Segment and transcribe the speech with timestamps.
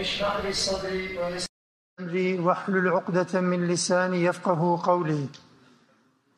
[0.00, 1.48] اشرح لي صدري ويسر
[2.00, 5.28] أمري واحلل عقدة من لساني يفقه قولي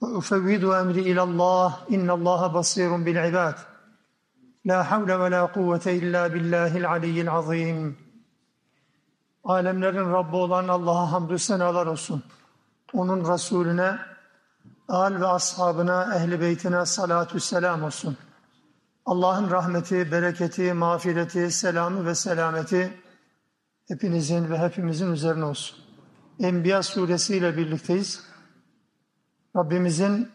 [0.01, 3.55] وأفوض أمري إلى الله إن الله بصير بالعباد
[4.65, 7.97] لا حول ولا قوة إلا بالله العلي العظيم
[9.45, 12.23] Alemlerin Rabbi olan Allah'a hamdü senalar olsun.
[12.93, 13.99] Onun Resulüne,
[14.89, 18.17] al ve ashabına, ehli beytine salatü selam olsun.
[19.07, 23.01] Allah'ın rahmeti, bereketi, mağfireti, selamı ve selameti
[23.91, 25.79] hepinizin ve hepimizin üzerine olsun.
[26.41, 28.25] Enbiya suresi ile birlikteyiz.
[29.57, 30.29] Rabbimizin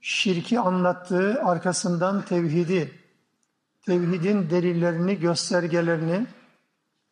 [0.00, 3.00] şirki anlattığı arkasından tevhidi,
[3.86, 6.26] tevhidin delillerini, göstergelerini,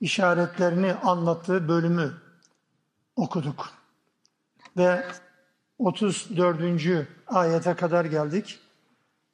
[0.01, 2.13] işaretlerini anlattığı bölümü
[3.17, 3.69] okuduk.
[4.77, 5.05] Ve
[5.79, 7.09] 34.
[7.27, 8.61] ayete kadar geldik.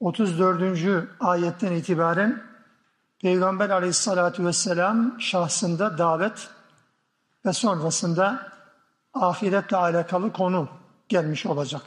[0.00, 1.08] 34.
[1.20, 2.52] ayetten itibaren
[3.22, 6.48] Peygamber aleyhissalatü vesselam şahsında davet
[7.46, 8.52] ve sonrasında
[9.14, 10.68] ahiretle alakalı konu
[11.08, 11.82] gelmiş olacak.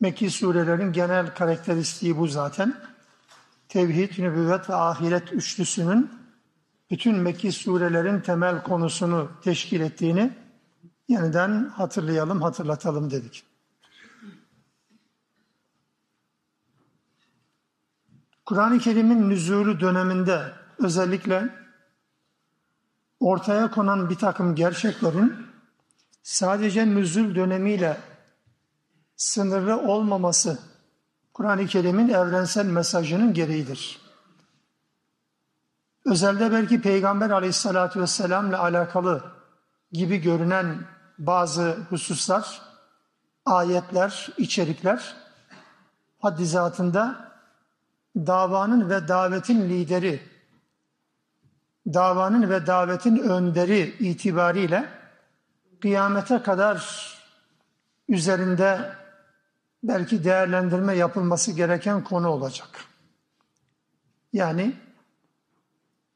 [0.00, 2.74] Mekki surelerin genel karakteristiği bu zaten.
[3.68, 6.10] Tevhid, nübüvvet ve ahiret üçlüsünün
[6.90, 10.32] bütün Mekki surelerin temel konusunu teşkil ettiğini
[11.08, 13.47] yeniden hatırlayalım, hatırlatalım dedik.
[18.48, 21.48] Kur'an-ı Kerim'in nüzulü döneminde özellikle
[23.20, 25.46] ortaya konan bir takım gerçeklerin
[26.22, 27.96] sadece nüzul dönemiyle
[29.16, 30.58] sınırlı olmaması
[31.32, 34.00] Kur'an-ı Kerim'in evrensel mesajının gereğidir.
[36.04, 39.24] Özelde belki Peygamber aleyhissalatü vesselam'la alakalı
[39.92, 40.86] gibi görünen
[41.18, 42.62] bazı hususlar,
[43.46, 45.16] ayetler, içerikler
[46.18, 47.27] haddi zatında
[48.26, 50.20] davanın ve davetin lideri,
[51.86, 54.88] davanın ve davetin önderi itibariyle
[55.80, 57.08] kıyamete kadar
[58.08, 58.92] üzerinde
[59.82, 62.68] belki değerlendirme yapılması gereken konu olacak.
[64.32, 64.76] Yani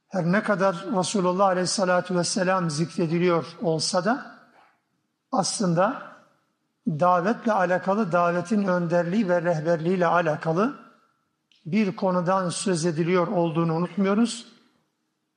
[0.08, 4.36] her ne kadar Resulullah Aleyhisselatü Vesselam zikrediliyor olsa da
[5.32, 6.02] aslında
[6.86, 10.82] davetle alakalı, davetin önderliği ve rehberliğiyle alakalı
[11.66, 14.52] bir konudan söz ediliyor olduğunu unutmuyoruz.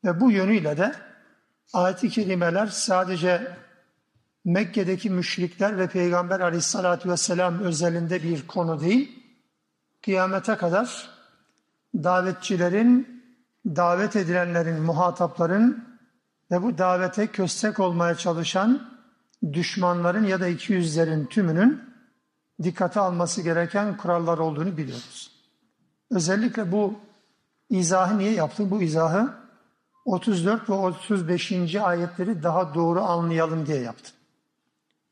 [0.03, 0.96] Ve bu yönüyle de
[1.74, 3.58] ayet-i kerimeler sadece
[4.46, 9.24] Mekke'deki müşrikler ve Peygamber aleyhissalatü vesselam özelinde bir konu değil,
[10.03, 11.09] kıyamete kadar
[11.96, 13.22] davetçilerin,
[13.66, 15.97] davet edilenlerin, muhatapların
[16.52, 18.96] ve bu davete köstek olmaya çalışan
[19.53, 21.81] düşmanların ya da iki yüzlerin tümünün
[22.64, 25.34] dikkate alması gereken kurallar olduğunu biliyoruz.
[26.10, 26.98] Özellikle bu
[27.71, 28.71] izahı niye yaptım?
[28.71, 29.34] Bu izahı
[30.04, 31.76] 34 ve 35.
[31.76, 34.12] ayetleri daha doğru anlayalım diye yaptım.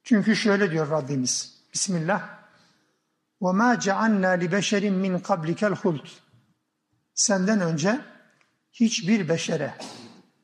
[0.05, 1.59] Çünkü şöyle diyor Rabbimiz.
[1.75, 2.39] Bismillah.
[3.41, 6.09] وَمَا جَعَلْنَا لِبَشَرٍ مِّنْ قَبْلِكَ الْخُلْدِ
[7.15, 8.01] Senden önce
[8.73, 9.75] hiçbir beşere,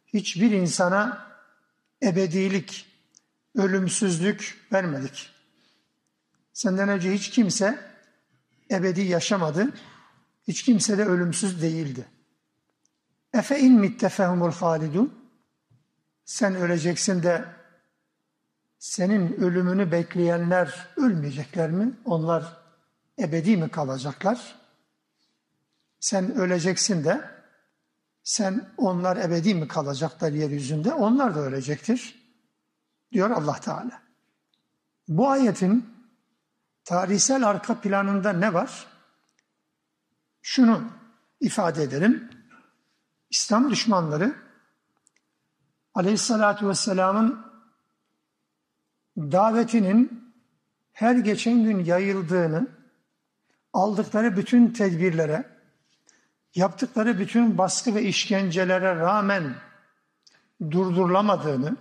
[0.07, 1.27] hiçbir insana
[2.03, 2.87] ebedilik,
[3.55, 5.31] ölümsüzlük vermedik.
[6.53, 7.79] Senden önce hiç kimse
[8.71, 9.71] ebedi yaşamadı.
[10.50, 12.06] Hiç kimse de ölümsüz değildi.
[13.34, 15.32] Efe in mittefehumul halidun.
[16.26, 17.46] Sen öleceksin de
[18.80, 22.00] senin ölümünü bekleyenler ölmeyecekler mi?
[22.06, 22.58] Onlar
[23.20, 24.56] ebedi mi kalacaklar?
[26.00, 27.32] Sen öleceksin de
[28.24, 30.94] sen onlar ebedi mi kalacaklar yeryüzünde?
[30.94, 32.32] Onlar da ölecektir.
[33.12, 34.02] Diyor Allah Teala.
[35.08, 35.94] Bu ayetin
[36.84, 38.89] tarihsel arka planında ne var?
[40.50, 40.84] Şunu
[41.40, 42.30] ifade ederim.
[43.30, 44.36] İslam düşmanları
[45.94, 47.46] Aleyhisselatü Vesselam'ın
[49.18, 50.32] davetinin
[50.94, 52.68] her geçen gün yayıldığını,
[53.74, 55.58] aldıkları bütün tedbirlere,
[56.56, 59.56] yaptıkları bütün baskı ve işkencelere rağmen
[60.72, 61.78] durdurulamadığını,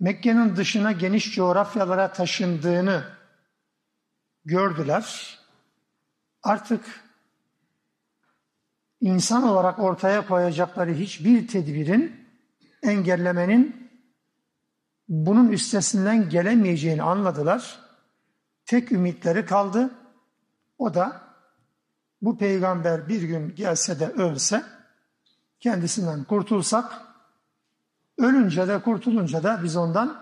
[0.00, 3.04] Mekke'nin dışına geniş coğrafyalara taşındığını
[4.44, 5.38] gördüler.
[6.42, 7.03] Artık
[9.04, 12.16] insan olarak ortaya koyacakları hiçbir tedbirin
[12.82, 13.90] engellemenin
[15.08, 17.80] bunun üstesinden gelemeyeceğini anladılar.
[18.66, 19.90] Tek ümitleri kaldı.
[20.78, 21.20] O da
[22.22, 24.62] bu peygamber bir gün gelse de ölse
[25.60, 26.92] kendisinden kurtulsak
[28.18, 30.20] ölünce de kurtulunca da biz ondan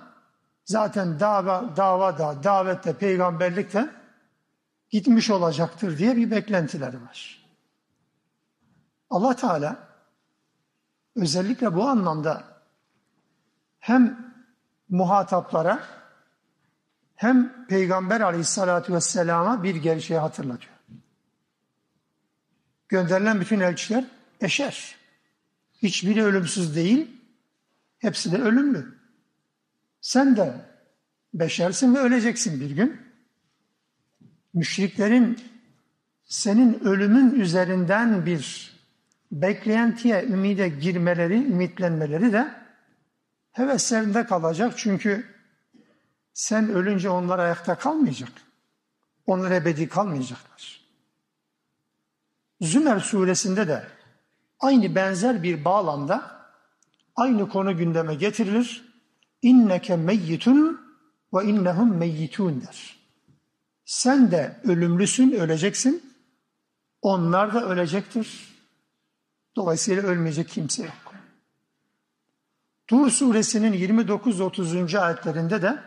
[0.65, 3.91] zaten dava, dava da davette peygamberlik de
[4.91, 7.42] gitmiş olacaktır diye bir beklentileri var.
[9.13, 9.89] Allah Teala
[11.17, 12.45] özellikle bu anlamda
[13.79, 14.35] hem
[14.89, 15.85] muhataplara
[17.17, 20.75] hem Peygamber aleyhissalatü vesselama bir gerçeği hatırlatıyor.
[22.89, 24.05] Gönderilen bütün elçiler
[24.41, 24.97] eşer.
[25.83, 27.21] Hiçbiri ölümsüz değil,
[27.99, 28.99] hepsi de ölümlü.
[30.01, 30.55] Sen de
[31.35, 33.01] beşersin ve öleceksin bir gün.
[34.55, 35.39] Müşriklerin
[36.25, 38.72] senin ölümün üzerinden bir
[39.33, 42.55] beklentiye, ümide girmeleri, ümitlenmeleri de
[43.53, 44.75] heveslerinde kalacak.
[44.77, 45.27] Çünkü
[46.33, 48.33] sen ölünce onlar ayakta kalmayacak.
[49.27, 50.83] Onlar ebedi kalmayacaklar.
[52.61, 53.87] Zümer suresinde de
[54.61, 56.43] aynı benzer bir bağlamda
[57.17, 58.93] aynı konu gündeme getirilir.
[59.43, 60.81] İnneke meyyitun
[61.35, 62.97] ve innehum meyyitun der.
[63.85, 66.13] Sen de ölümlüsün, öleceksin.
[67.03, 68.52] Onlar da ölecektir.
[69.57, 71.15] Dolayısıyla ölmeyecek kimse yok.
[72.87, 74.99] Tur suresinin 29-30.
[74.99, 75.83] ayetlerinde de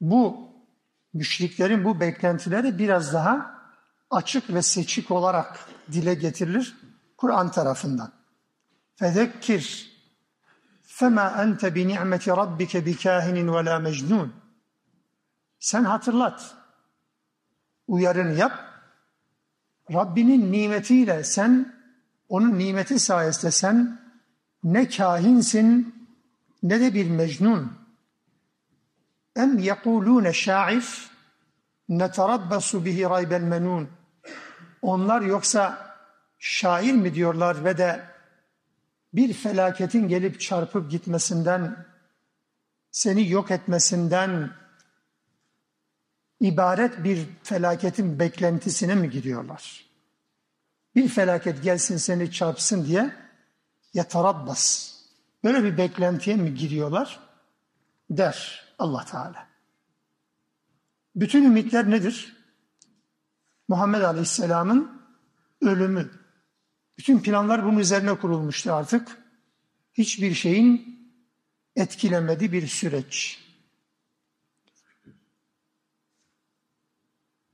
[0.00, 0.48] bu
[1.12, 3.58] müşriklerin bu beklentileri biraz daha
[4.10, 6.76] açık ve seçik olarak dile getirilir
[7.16, 8.12] Kur'an tarafından.
[8.96, 9.92] Fezekkir
[10.82, 14.32] fema ente bi ni'meti rabbike bi kahinin.
[15.58, 16.54] Sen hatırlat.
[17.86, 18.52] Uyarını yap.
[19.92, 21.77] Rabbinin nimetiyle sen
[22.28, 24.00] onun nimeti sayesinde sen
[24.64, 25.94] ne kahinsin
[26.62, 27.72] ne de bir mecnun.
[29.36, 31.10] Em yekulune şair
[31.88, 33.88] neterabbasu bihi raybel menun.
[34.82, 35.94] Onlar yoksa
[36.38, 38.04] şair mi diyorlar ve de
[39.12, 41.86] bir felaketin gelip çarpıp gitmesinden,
[42.90, 44.50] seni yok etmesinden
[46.40, 49.87] ibaret bir felaketin beklentisine mi giriyorlar?
[50.94, 53.14] Bir felaket gelsin seni çarpsın diye
[53.94, 54.94] yetarabbas.
[55.44, 57.20] Böyle bir beklentiye mi giriyorlar?
[58.10, 59.48] Der Allah Teala.
[61.16, 62.36] Bütün ümitler nedir?
[63.68, 65.02] Muhammed Aleyhisselam'ın
[65.60, 66.10] ölümü.
[66.98, 69.18] Bütün planlar bunun üzerine kurulmuştu artık.
[69.94, 70.98] Hiçbir şeyin
[71.76, 73.44] etkilemediği bir süreç.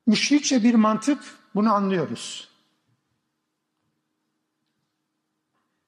[0.07, 2.54] Müşrikçe bir mantık bunu anlıyoruz.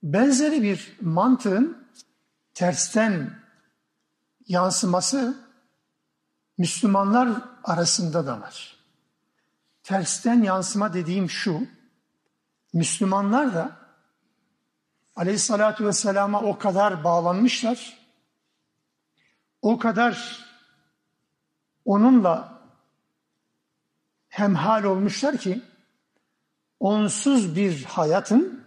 [0.07, 1.89] Benzeri bir mantığın
[2.55, 3.31] tersten
[4.49, 5.47] yansıması
[6.59, 8.77] Müslümanlar arasında da var.
[9.83, 11.67] Tersten yansıma dediğim şu,
[12.73, 13.77] Müslümanlar da
[15.17, 17.99] aleyhissalatü vesselama o kadar bağlanmışlar,
[19.63, 20.45] o kadar
[21.85, 22.63] onunla
[24.29, 25.63] hemhal olmuşlar ki
[26.81, 28.66] onsuz bir hayatın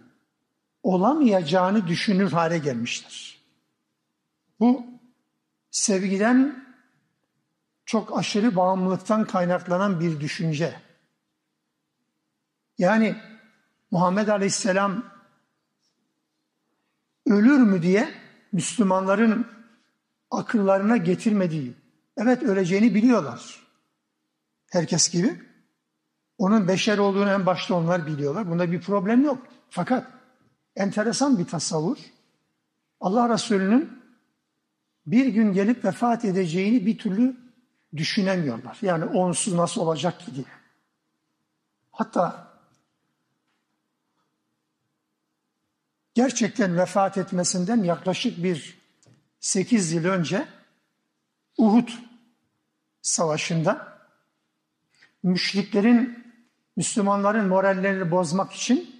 [0.82, 3.40] olamayacağını düşünür hale gelmişler.
[4.60, 4.86] Bu
[5.70, 6.64] sevgiden
[7.84, 10.80] çok aşırı bağımlılıktan kaynaklanan bir düşünce.
[12.78, 13.16] Yani
[13.90, 15.04] Muhammed Aleyhisselam
[17.26, 18.14] ölür mü diye
[18.52, 19.46] Müslümanların
[20.30, 21.74] akıllarına getirmediği,
[22.16, 23.66] evet öleceğini biliyorlar.
[24.70, 25.42] Herkes gibi.
[26.38, 28.50] Onun beşer olduğunu en başta onlar biliyorlar.
[28.50, 29.46] Bunda bir problem yok.
[29.70, 30.19] Fakat
[30.76, 31.98] enteresan bir tasavvur.
[33.00, 34.02] Allah Resulü'nün
[35.06, 37.36] bir gün gelip vefat edeceğini bir türlü
[37.96, 38.78] düşünemiyorlar.
[38.82, 40.46] Yani onsuz nasıl olacak ki diye.
[41.92, 42.50] Hatta
[46.14, 48.78] gerçekten vefat etmesinden yaklaşık bir
[49.40, 50.48] sekiz yıl önce
[51.58, 51.88] Uhud
[53.02, 53.98] Savaşı'nda
[55.22, 56.24] müşriklerin
[56.76, 58.99] Müslümanların morallerini bozmak için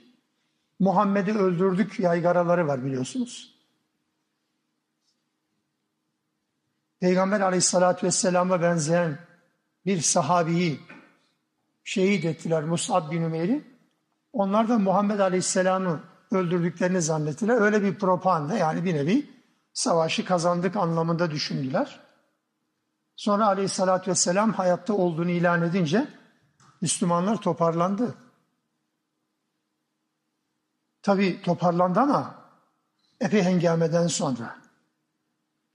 [0.80, 3.54] Muhammed'i öldürdük yaygaraları var biliyorsunuz.
[7.00, 9.18] Peygamber aleyhissalatü vesselama benzeyen
[9.86, 10.80] bir sahabiyi
[11.84, 13.64] şehit ettiler Musab bin Ümer'i.
[14.32, 17.60] Onlar da Muhammed aleyhisselamı öldürdüklerini zannettiler.
[17.60, 19.30] Öyle bir propaganda yani bir nevi
[19.72, 22.00] savaşı kazandık anlamında düşündüler.
[23.16, 26.08] Sonra aleyhissalatü vesselam hayatta olduğunu ilan edince
[26.80, 28.14] Müslümanlar toparlandı.
[31.02, 32.34] Tabi toparlandı ama
[33.20, 34.56] epey hengameden sonra.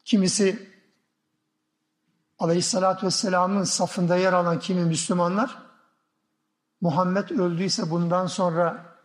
[0.05, 0.69] Kimisi
[2.39, 5.57] Aleyhisselatü Vesselam'ın safında yer alan kimi Müslümanlar
[6.81, 8.95] Muhammed öldüyse bundan sonra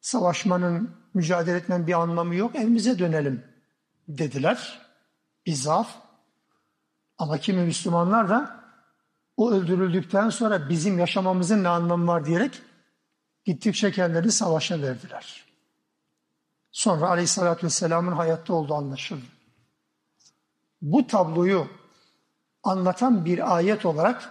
[0.00, 3.44] savaşmanın, mücadele etmenin bir anlamı yok, evimize dönelim
[4.08, 4.80] dediler.
[5.46, 5.88] Bir zaaf.
[7.18, 8.64] Ama kimi Müslümanlar da
[9.36, 12.62] o öldürüldükten sonra bizim yaşamamızın ne anlamı var diyerek
[13.45, 15.47] gittikçe kendilerini savaşa verdiler.
[16.71, 19.25] sonra Aleyhisselatü Vesselam'ın hayatta olduğu anlaşıldı.
[20.81, 21.67] Bu tabloyu
[22.63, 24.29] anlatan bir ayet olarak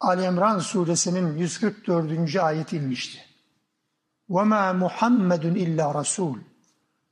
[0.00, 2.36] Ali İmran suresinin 144.
[2.36, 3.24] ayeti inmişti.
[4.30, 6.38] وَمَا مُحَمَّدٌ illa Rasul.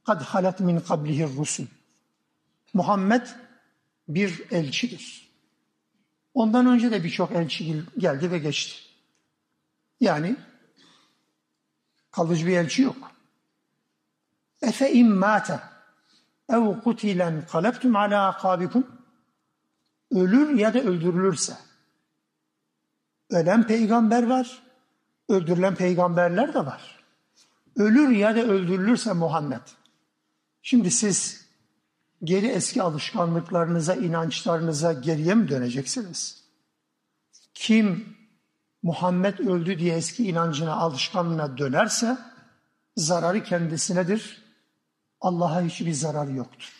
[0.06, 1.66] قَدْ خَلَتْ مِنْ قَبْلِهِ الرُّسُلُ
[2.74, 3.26] Muhammed
[4.08, 5.32] bir elçidir.
[6.34, 8.74] Ondan önce de birçok elçi geldi ve geçti.
[10.00, 10.36] Yani
[12.11, 13.11] kalıcı bir elçi yok.
[14.61, 15.59] Efe immâte
[16.49, 18.87] ev kutilen kalebtum ala akabikum
[20.11, 21.57] ölür ya da öldürülürse
[23.29, 24.61] ölen peygamber var,
[25.29, 27.03] öldürülen peygamberler de var.
[27.75, 29.61] Ölür ya da öldürülürse Muhammed.
[30.61, 31.45] Şimdi siz
[32.23, 36.43] geri eski alışkanlıklarınıza, inançlarınıza geriye mi döneceksiniz?
[37.53, 38.17] Kim
[38.83, 42.17] Muhammed öldü diye eski inancına, alışkanlığına dönerse
[42.97, 44.41] zararı kendisinedir.
[45.21, 46.73] Allah'a hiçbir zararı yoktur.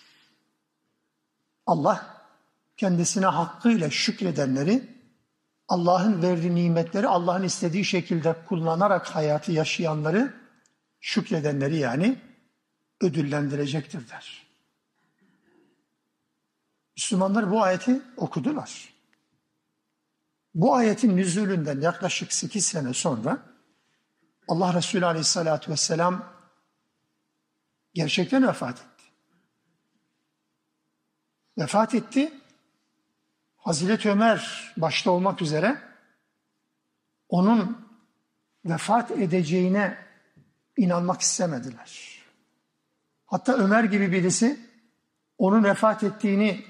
[1.65, 2.21] Allah
[2.77, 5.01] kendisine hakkıyla şükredenleri,
[5.67, 10.33] Allah'ın verdiği nimetleri Allah'ın istediği şekilde kullanarak hayatı yaşayanları,
[10.99, 12.21] şükredenleri yani
[13.01, 14.47] ödüllendirecektir der.
[16.97, 18.90] Müslümanlar bu ayeti okudular.
[20.55, 23.39] Bu ayetin nüzulünden yaklaşık 8 sene sonra
[24.47, 26.33] Allah Resulü Aleyhisselatü Vesselam
[27.93, 29.03] gerçekten vefat etti.
[31.57, 32.33] Vefat etti.
[33.57, 35.81] Hazreti Ömer başta olmak üzere
[37.29, 37.87] onun
[38.65, 39.97] vefat edeceğine
[40.77, 42.21] inanmak istemediler.
[43.25, 44.59] Hatta Ömer gibi birisi
[45.37, 46.65] onun vefat ettiğini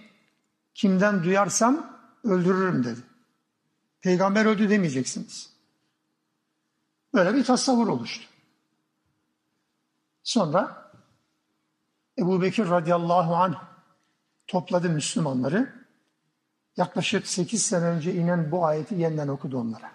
[0.73, 3.10] kimden duyarsam öldürürüm dedi.
[4.01, 5.53] Peygamber öldü demeyeceksiniz.
[7.13, 8.27] Böyle bir tasavvur oluştu.
[10.23, 10.91] Sonra
[12.17, 13.63] Ebu Bekir radıyallahu anh
[14.47, 15.81] topladı Müslümanları.
[16.77, 19.91] Yaklaşık 8 sene önce inen bu ayeti yeniden okudu onlara.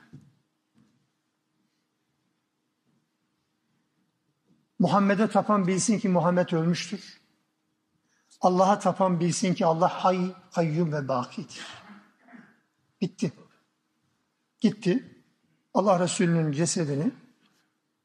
[4.79, 7.21] Muhammed'e tapan bilsin ki Muhammed ölmüştür.
[8.41, 11.67] Allah'a tapan bilsin ki Allah hay, kayyum ve bakidir.
[13.01, 13.33] Bitti.
[14.61, 15.23] Gitti.
[15.75, 17.13] Allah Resulü'nün cesedini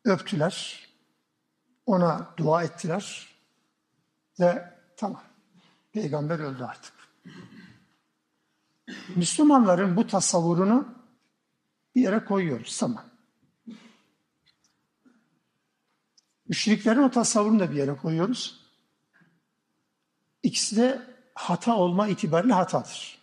[0.06, 0.88] öptüler.
[1.86, 3.28] Ona dua ettiler.
[4.40, 5.24] Ve tamam.
[5.92, 6.94] Peygamber öldü artık.
[9.16, 10.96] Müslümanların bu tasavvurunu
[11.96, 12.78] bir yere koyuyoruz.
[12.78, 13.06] Tamam.
[16.48, 18.62] Müşriklerin o tasavvurunu da bir yere koyuyoruz.
[20.44, 21.02] İkisi de
[21.36, 23.21] hata olma itibariyle hatadır.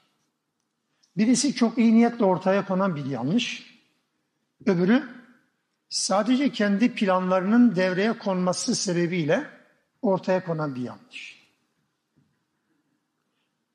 [1.19, 3.79] Birisi çok iyi niyetle ortaya konan bir yanlış.
[4.67, 5.09] Öbürü
[5.89, 9.51] sadece kendi planlarının devreye konması sebebiyle
[10.03, 11.49] ortaya konan bir yanlış.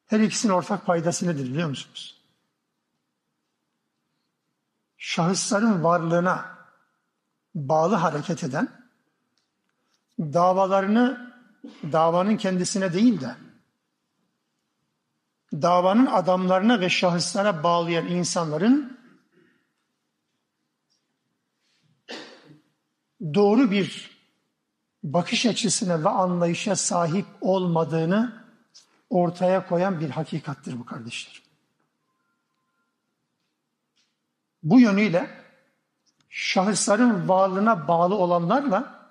[0.06, 2.22] Her ikisinin ortak paydası nedir biliyor musunuz?
[4.98, 6.58] Şahısların varlığına
[7.56, 8.70] bağlı hareket eden,
[10.20, 11.34] davalarını
[11.92, 13.36] davanın kendisine değil de
[15.62, 19.00] davanın adamlarına ve şahıslara bağlayan insanların
[23.34, 24.14] doğru bir
[25.04, 28.44] bakış açısına ve anlayışa sahip olmadığını
[29.10, 31.44] ortaya koyan bir hakikattir bu kardeşler.
[34.64, 35.30] Bu yönüyle
[36.30, 39.10] şahısların varlığına bağlı olanlarla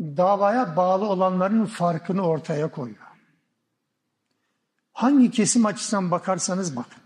[0.00, 3.01] davaya bağlı olanların farkını ortaya koyuyor.
[5.02, 7.02] Hangi kesim açısından bakarsanız bakın.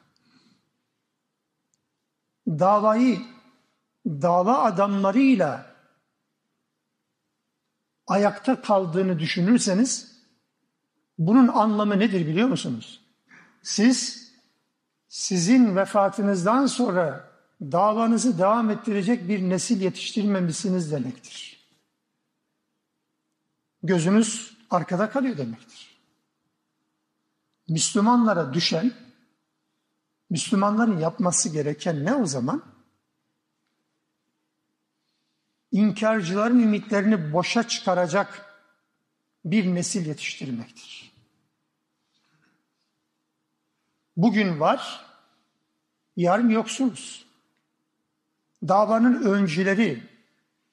[2.49, 3.21] Davayı
[4.07, 5.67] dava adamlarıyla
[8.07, 10.23] ayakta kaldığını düşünürseniz
[11.19, 13.01] bunun anlamı nedir biliyor musunuz?
[13.63, 14.29] Siz
[15.09, 21.69] sizin vefatınızdan sonra davanızı devam ettirecek bir nesil yetiştirmemişsiniz demektir.
[23.83, 25.96] Gözünüz arkada kalıyor demektir.
[27.69, 28.93] Müslümanlara düşen,
[30.31, 32.63] Müslümanların yapması gereken ne o zaman?
[35.73, 38.47] İnkarcıların ümitlerini boşa çıkaracak
[39.45, 41.13] bir nesil yetiştirmektir.
[44.17, 45.07] Bugün var,
[46.17, 47.27] yarın yoksunuz.
[48.69, 50.03] Davanın öncüleri,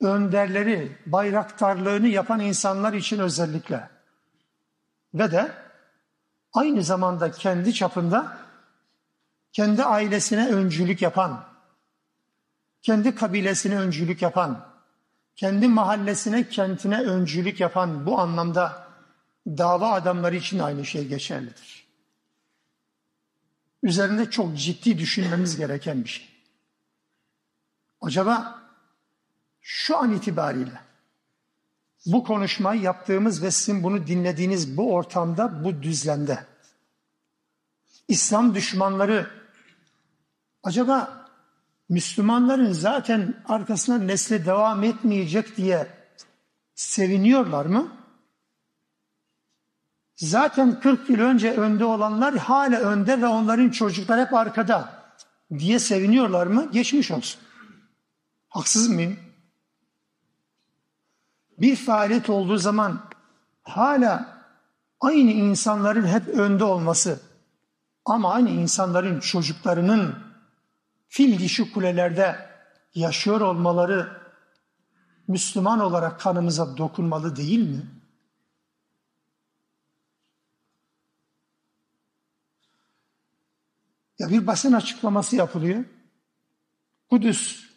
[0.01, 3.89] önderleri, bayraktarlığını yapan insanlar için özellikle
[5.13, 5.62] ve de
[6.53, 8.37] aynı zamanda kendi çapında
[9.51, 11.45] kendi ailesine öncülük yapan,
[12.81, 14.65] kendi kabilesine öncülük yapan,
[15.35, 18.87] kendi mahallesine, kentine öncülük yapan bu anlamda
[19.47, 21.87] dava adamları için aynı şey geçerlidir.
[23.83, 26.29] Üzerinde çok ciddi düşünmemiz gereken bir şey.
[28.01, 28.61] Acaba
[29.61, 30.81] şu an itibariyle
[32.05, 36.39] bu konuşmayı yaptığımız ve sizin bunu dinlediğiniz bu ortamda, bu düzlemde
[38.07, 39.27] İslam düşmanları
[40.63, 41.27] acaba
[41.89, 45.87] Müslümanların zaten arkasına nesli devam etmeyecek diye
[46.75, 47.91] seviniyorlar mı?
[50.15, 55.03] Zaten 40 yıl önce önde olanlar hala önde ve onların çocuklar hep arkada
[55.59, 56.71] diye seviniyorlar mı?
[56.71, 57.41] Geçmiş olsun.
[58.49, 59.19] Haksız mıyım?
[61.63, 63.09] Bir faaliyet olduğu zaman
[63.63, 64.43] hala
[64.99, 67.19] aynı insanların hep önde olması
[68.05, 70.15] ama aynı insanların çocuklarının
[71.07, 72.49] fil dişi kulelerde
[72.95, 74.21] yaşıyor olmaları
[75.27, 77.85] Müslüman olarak kanımıza dokunmalı değil mi?
[84.19, 85.85] Ya bir basın açıklaması yapılıyor.
[87.09, 87.69] Kudüs,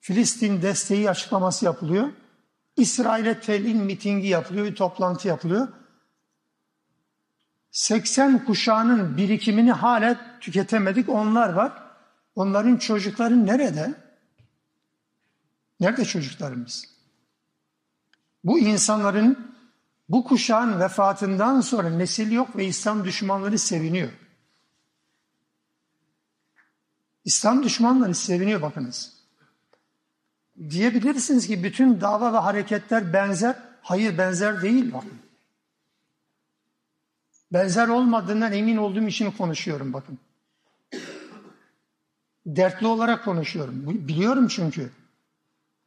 [0.00, 2.08] Filistin desteği açıklaması yapılıyor.
[2.78, 5.68] İsrail'e telin mitingi yapılıyor, bir toplantı yapılıyor.
[7.70, 11.08] 80 kuşağının birikimini hala tüketemedik.
[11.08, 11.82] Onlar var.
[12.34, 13.94] Onların çocukları nerede?
[15.80, 16.84] Nerede çocuklarımız?
[18.44, 19.54] Bu insanların
[20.08, 24.12] bu kuşağın vefatından sonra nesil yok ve İslam düşmanları seviniyor.
[27.24, 29.17] İslam düşmanları seviniyor bakınız.
[30.70, 33.56] Diyebilirsiniz ki bütün dava ve hareketler benzer.
[33.82, 35.18] Hayır benzer değil bakın.
[37.52, 40.18] Benzer olmadığından emin olduğum için konuşuyorum bakın.
[42.46, 44.08] Dertli olarak konuşuyorum.
[44.08, 44.90] Biliyorum çünkü.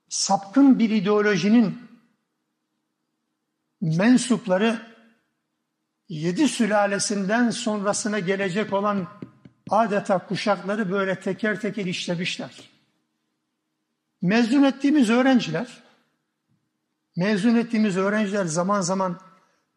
[0.10, 1.78] Sapkın bir ideolojinin
[3.82, 4.82] mensupları
[6.10, 9.08] yedi sülalesinden sonrasına gelecek olan
[9.70, 12.71] adeta kuşakları böyle teker teker işlemişler.
[14.22, 15.84] Mezun ettiğimiz öğrenciler,
[17.16, 19.20] mezun ettiğimiz öğrenciler zaman zaman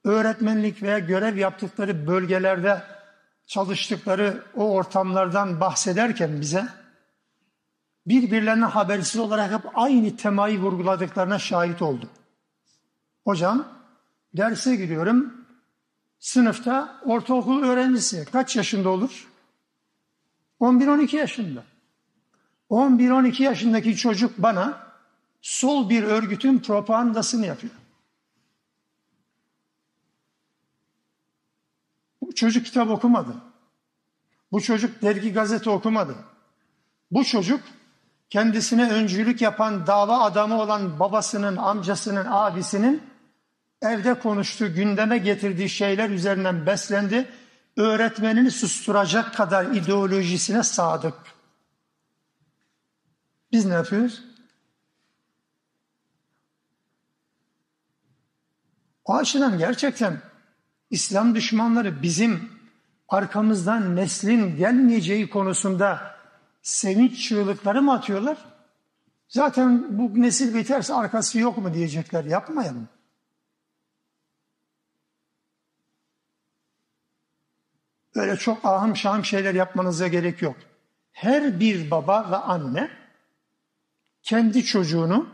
[0.05, 2.83] öğretmenlik veya görev yaptıkları bölgelerde
[3.47, 6.69] çalıştıkları o ortamlardan bahsederken bize
[8.07, 12.11] birbirlerine habersiz olarak hep aynı temayı vurguladıklarına şahit oldum.
[13.25, 13.69] Hocam
[14.37, 15.47] derse giriyorum.
[16.19, 19.29] Sınıfta ortaokul öğrencisi kaç yaşında olur?
[20.61, 21.65] 11-12 yaşında.
[22.75, 24.87] 11-12 yaşındaki çocuk bana
[25.43, 27.75] sol bir örgütün propagandasını yapıyor.
[32.23, 33.35] Bu çocuk kitap okumadı.
[34.53, 36.15] Bu çocuk dergi gazete okumadı.
[37.11, 37.61] Bu çocuk
[38.31, 43.03] kendisine öncülük yapan dava adamı olan babasının, amcasının, abisinin
[43.83, 47.29] evde konuştuğu, gündeme getirdiği şeyler üzerinden beslendi.
[47.77, 51.34] Öğretmenini susturacak kadar ideolojisine sadık.
[53.55, 54.25] Biz ne yapıyoruz?
[59.05, 60.21] O açıdan gerçekten
[60.91, 62.51] İslam düşmanları bizim
[63.09, 66.17] arkamızdan neslin gelmeyeceği konusunda
[66.63, 68.39] sevinç çığlıkları mı atıyorlar?
[69.29, 72.25] Zaten bu nesil biterse arkası yok mu diyecekler.
[72.25, 72.89] Yapmayalım.
[78.15, 80.57] Öyle çok ahım şahım şeyler yapmanıza gerek yok.
[81.13, 83.04] Her bir baba ve anne
[84.25, 85.29] kendi çocuğunu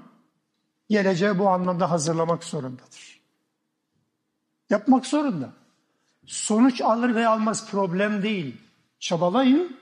[0.88, 3.20] geleceğe bu anlamda hazırlamak zorundadır.
[4.70, 5.52] Yapmak zorunda.
[6.26, 8.56] Sonuç alır ve almaz problem değil.
[8.98, 9.80] Çabalayın.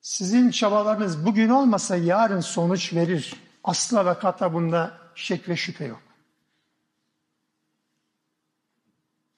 [0.00, 3.34] Sizin çabalarınız bugün olmasa yarın sonuç verir.
[3.64, 6.02] Asla ve kata bunda şek ve şüphe yok.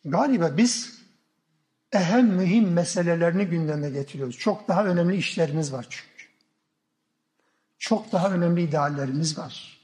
[0.05, 1.03] Galiba biz
[1.93, 4.39] ehem mühim meselelerini gündeme getiriyoruz.
[4.39, 6.16] Çok daha önemli işlerimiz var çünkü.
[7.87, 9.79] Çok daha önemli ideallerimiz var.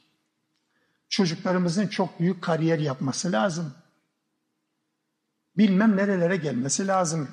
[1.09, 3.75] Çocuklarımızın çok büyük kariyer yapması lazım
[5.57, 7.29] bilmem nerelere gelmesi lazım.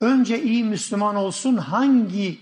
[0.00, 2.40] Önce iyi Müslüman olsun hangi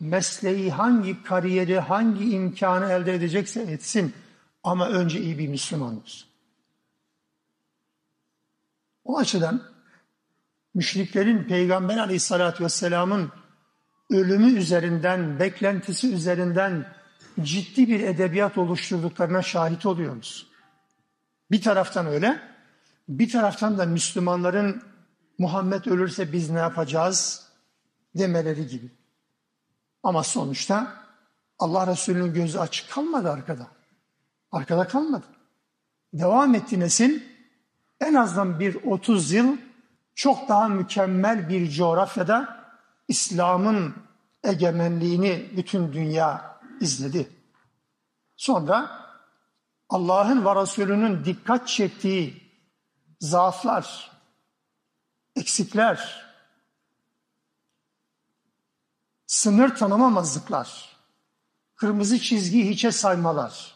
[0.00, 4.14] mesleği, hangi kariyeri, hangi imkanı elde edecekse etsin.
[4.62, 6.28] Ama önce iyi bir Müslüman olsun.
[9.04, 9.62] O açıdan
[10.74, 13.32] müşriklerin Peygamber aleyhissalatü vesselamın
[14.10, 16.86] ölümü üzerinden, beklentisi üzerinden
[17.40, 20.46] ciddi bir edebiyat oluşturduklarına şahit oluyoruz.
[21.50, 22.40] Bir taraftan öyle,
[23.08, 24.82] bir taraftan da Müslümanların
[25.38, 27.48] Muhammed ölürse biz ne yapacağız
[28.14, 28.90] demeleri gibi.
[30.02, 30.92] Ama sonuçta
[31.58, 33.66] Allah Resulü'nün gözü açık kalmadı arkada.
[34.52, 35.26] Arkada kalmadı.
[36.12, 37.20] Devam etti nesil.
[38.00, 39.56] En azından bir 30 yıl
[40.14, 42.57] çok daha mükemmel bir coğrafyada
[43.08, 43.94] İslam'ın
[44.44, 47.30] egemenliğini bütün dünya izledi.
[48.36, 49.08] Sonra
[49.88, 52.42] Allah'ın ve Resulünün dikkat çektiği
[53.20, 54.10] zaaflar,
[55.36, 56.28] eksikler,
[59.26, 60.96] sınır tanımamazlıklar,
[61.76, 63.74] kırmızı çizgiyi hiçe saymalar,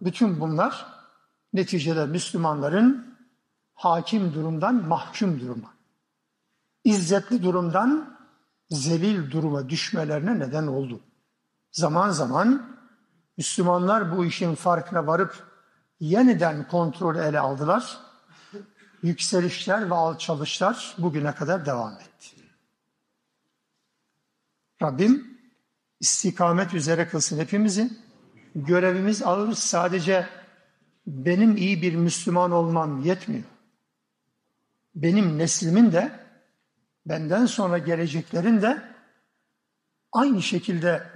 [0.00, 0.86] bütün bunlar
[1.52, 3.18] neticede Müslümanların
[3.74, 5.74] hakim durumdan mahkum duruma,
[6.84, 8.17] izzetli durumdan
[8.70, 11.00] zelil duruma düşmelerine neden oldu.
[11.72, 12.76] Zaman zaman
[13.36, 15.46] Müslümanlar bu işin farkına varıp
[16.00, 17.98] yeniden kontrol ele aldılar.
[19.02, 22.36] Yükselişler ve alçalışlar bugüne kadar devam etti.
[24.82, 25.38] Rabbim
[26.00, 27.90] istikamet üzere kılsın hepimizi.
[28.54, 30.28] Görevimiz ağır sadece
[31.06, 33.44] benim iyi bir Müslüman olmam yetmiyor.
[34.94, 36.27] Benim neslimin de
[37.08, 38.82] benden sonra geleceklerin de
[40.12, 41.10] aynı şekilde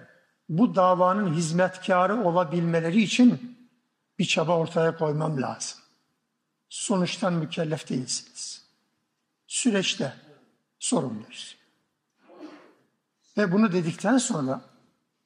[0.48, 3.59] bu davanın hizmetkarı olabilmeleri için
[4.18, 5.78] bir çaba ortaya koymam lazım.
[6.68, 8.62] Sonuçtan mükellef değilsiniz.
[9.46, 10.12] Süreçte
[10.78, 11.57] sorumluyuz.
[13.37, 14.61] Ve bunu dedikten sonra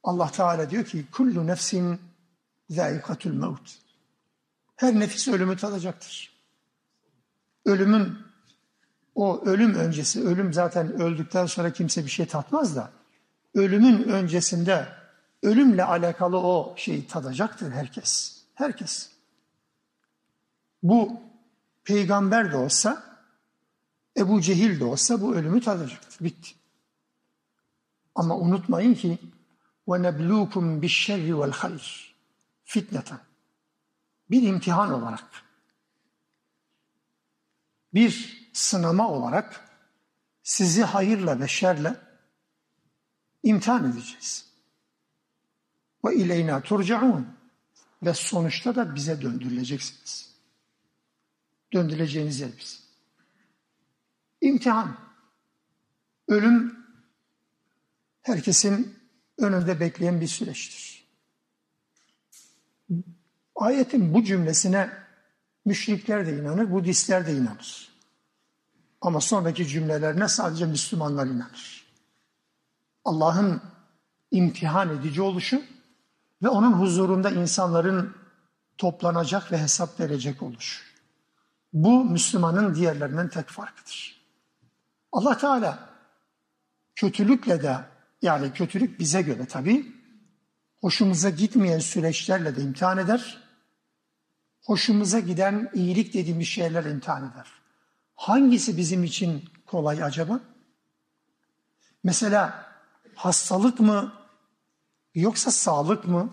[0.02, 2.00] Allah Teala diyor ki kullu nefsin
[2.70, 3.78] zâikatul mevt.
[4.76, 6.36] Her nefis ölümü tadacaktır.
[7.64, 8.25] Ölümün
[9.15, 12.91] o ölüm öncesi, ölüm zaten öldükten sonra kimse bir şey tatmaz da
[13.53, 14.87] ölümün öncesinde
[15.43, 18.41] ölümle alakalı o şeyi tadacaktır herkes.
[18.55, 19.09] Herkes.
[20.83, 21.21] Bu
[21.83, 23.03] peygamber de olsa,
[24.17, 26.25] Ebu Cehil de olsa bu ölümü tadacaktır.
[26.25, 26.51] Bitti.
[28.15, 29.17] Ama unutmayın ki
[29.87, 32.11] وَنَبْلُوكُمْ بِالشَّرِّ وَالْخَيْرِ
[32.63, 33.19] Fitneten.
[34.31, 35.23] Bir imtihan olarak,
[37.93, 39.68] bir sınama olarak
[40.42, 41.96] sizi hayırla ve şerle
[43.42, 44.46] imtihan edeceğiz.
[46.04, 47.28] Ve ileyna turcaun
[48.02, 50.34] ve sonuçta da bize döndürüleceksiniz.
[51.72, 52.82] Döndürüleceğiniz yer biz.
[54.40, 54.96] İmtihan.
[56.28, 56.86] Ölüm
[58.22, 58.98] herkesin
[59.38, 61.06] önünde bekleyen bir süreçtir.
[63.54, 64.90] Ayetin bu cümlesine
[65.64, 67.95] müşrikler de inanır, Budistler de inanır.
[69.06, 71.86] Ama sonraki cümlelerine sadece Müslümanlar inanır.
[73.04, 73.62] Allah'ın
[74.30, 75.62] imtihan edici oluşu
[76.42, 78.16] ve onun huzurunda insanların
[78.78, 80.82] toplanacak ve hesap verecek oluşu.
[81.72, 84.26] Bu Müslümanın diğerlerinden tek farkıdır.
[85.12, 85.88] Allah Teala
[86.94, 87.78] kötülükle de
[88.22, 89.92] yani kötülük bize göre tabii
[90.80, 93.42] hoşumuza gitmeyen süreçlerle de imtihan eder.
[94.64, 97.65] Hoşumuza giden iyilik dediğimiz şeyler imtihan eder.
[98.16, 100.40] Hangisi bizim için kolay acaba?
[102.04, 102.72] Mesela
[103.14, 104.12] hastalık mı
[105.14, 106.30] yoksa sağlık mı?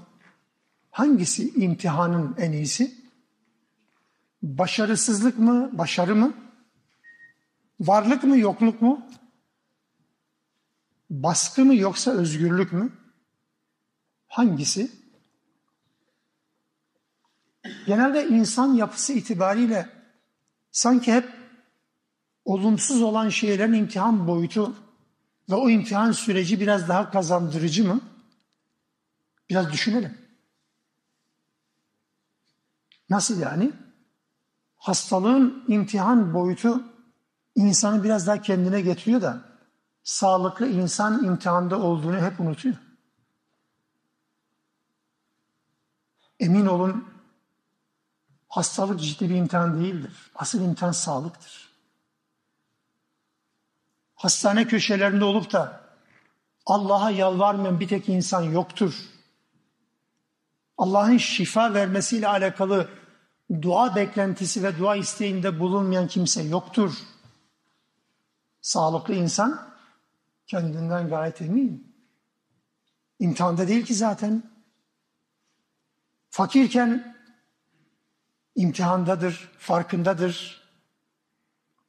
[0.91, 3.04] Hangisi imtihanın en iyisi?
[4.41, 6.34] Başarısızlık mı, başarı mı?
[7.80, 9.08] Varlık mı, yokluk mu?
[11.10, 12.93] Baskı mı yoksa özgürlük mü?
[14.28, 14.91] Hangisi?
[17.86, 19.89] Genelde insan yapısı itibariyle
[20.72, 21.43] sanki hep
[22.46, 24.76] olumsuz olan şeylerin imtihan boyutu
[25.50, 28.02] ve o imtihan süreci biraz daha kazandırıcı mı?
[29.50, 30.18] Biraz düşünelim.
[33.10, 33.72] Nasıl yani?
[34.76, 36.84] Hastalığın imtihan boyutu
[37.56, 39.42] insanı biraz daha kendine getiriyor da
[40.04, 42.76] sağlıklı insan imtihanda olduğunu hep unutuyor.
[46.40, 47.08] Emin olun
[48.48, 50.32] hastalık ciddi bir imtihan değildir.
[50.36, 51.62] Asıl imtihan sağlıktır
[54.24, 55.82] hastane köşelerinde olup da
[56.66, 58.96] Allah'a yalvarmayan bir tek insan yoktur.
[60.78, 62.90] Allah'ın şifa vermesiyle alakalı
[63.62, 66.94] dua beklentisi ve dua isteğinde bulunmayan kimse yoktur.
[68.62, 69.74] Sağlıklı insan
[70.48, 71.96] kendinden gayet emin.
[73.20, 74.44] İmtihanda değil ki zaten.
[76.30, 77.16] Fakirken
[78.56, 80.64] imtihandadır, farkındadır.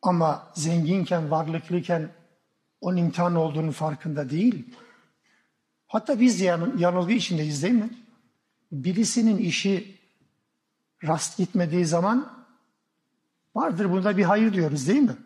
[0.03, 2.24] Ama zenginken, varlıklıyken
[2.85, 4.65] onun imtihan olduğunu farkında değil.
[5.87, 7.91] Hatta biz yanılgı içindeyiz değil mi?
[8.73, 10.01] Birisinin işi
[11.05, 12.47] rast gitmediği zaman
[13.55, 15.17] vardır bunda bir hayır diyoruz değil mi?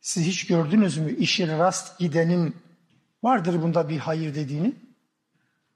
[0.00, 2.56] Siz hiç gördünüz mü işi rast gidenin
[3.22, 4.74] vardır bunda bir hayır dediğini?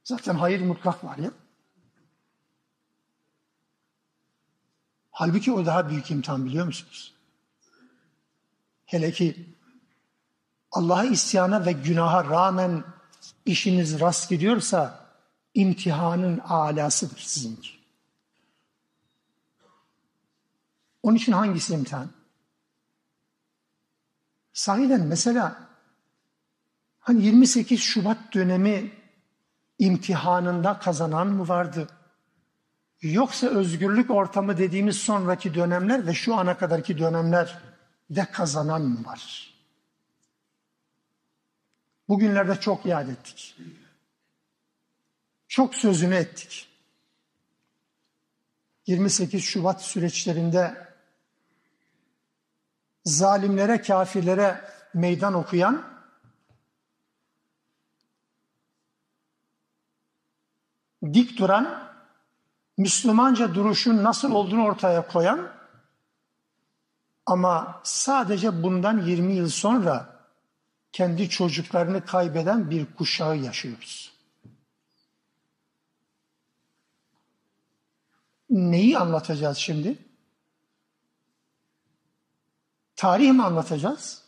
[0.04, 1.30] Zaten hayır mutlak var ya.
[5.10, 7.14] Halbuki o daha büyük imtihan biliyor musunuz?
[8.86, 9.55] Hele ki
[10.76, 12.84] Allah'a isyana ve günaha rağmen
[13.46, 15.06] işiniz rast gidiyorsa
[15.54, 17.70] imtihanın alasıdır sizinki.
[21.02, 22.10] Onun için hangisi imtihan?
[24.52, 25.68] Sahiden mesela
[26.98, 28.92] hani 28 Şubat dönemi
[29.78, 31.88] imtihanında kazanan mı vardı?
[33.00, 37.58] Yoksa özgürlük ortamı dediğimiz sonraki dönemler ve şu ana kadarki dönemler
[38.10, 39.55] de kazanan mı var?
[42.08, 43.56] Bugünlerde çok yad ettik.
[45.48, 46.68] Çok sözünü ettik.
[48.86, 50.92] 28 Şubat süreçlerinde
[53.04, 54.64] zalimlere, kafirlere
[54.94, 55.96] meydan okuyan
[61.12, 61.92] dik duran,
[62.78, 65.52] Müslümanca duruşun nasıl olduğunu ortaya koyan
[67.26, 70.15] ama sadece bundan 20 yıl sonra
[70.96, 74.12] kendi çocuklarını kaybeden bir kuşağı yaşıyoruz.
[78.50, 79.98] Neyi anlatacağız şimdi?
[82.94, 84.22] Tarih mi anlatacağız?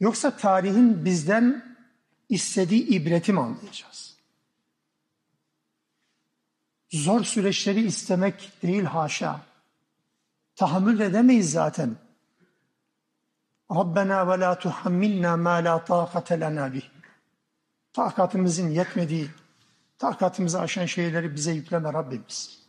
[0.00, 1.76] Yoksa tarihin bizden
[2.28, 4.16] istediği ibreti mi anlayacağız?
[6.90, 9.40] Zor süreçleri istemek değil haşa.
[10.56, 11.96] Tahammül edemeyiz zaten.
[13.74, 16.82] Rabbena ve la tuhammilna ma la taqate lena bih.
[17.92, 19.30] Takatımızın yetmediği,
[19.98, 22.62] takatımızı aşan şeyleri bize yükleme Rabbimiz.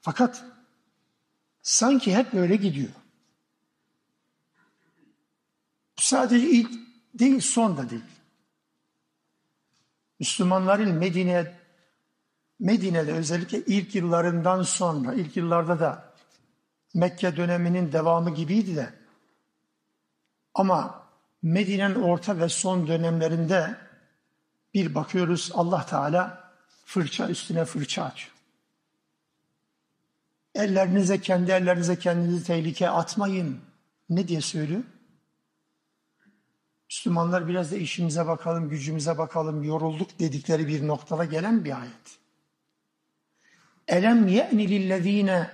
[0.00, 0.44] Fakat
[1.62, 2.90] sanki hep böyle gidiyor.
[5.96, 6.70] Sadece ilk
[7.14, 8.02] değil, son da değil.
[10.20, 11.54] Müslümanların Medine,
[12.58, 16.12] Medine'de özellikle ilk yıllarından sonra, ilk yıllarda da
[16.94, 19.05] Mekke döneminin devamı gibiydi de
[20.56, 21.06] ama
[21.42, 23.76] Medine'nin orta ve son dönemlerinde
[24.74, 26.52] bir bakıyoruz Allah Teala
[26.84, 28.32] fırça üstüne fırça açıyor.
[30.54, 33.60] Ellerinize, kendi ellerinize kendinizi tehlikeye atmayın.
[34.10, 34.82] Ne diye söylüyor?
[36.90, 42.18] Müslümanlar biraz da işimize bakalım, gücümüze bakalım, yorulduk dedikleri bir noktada gelen bir ayet.
[43.88, 45.50] Elem ye'ni lillezine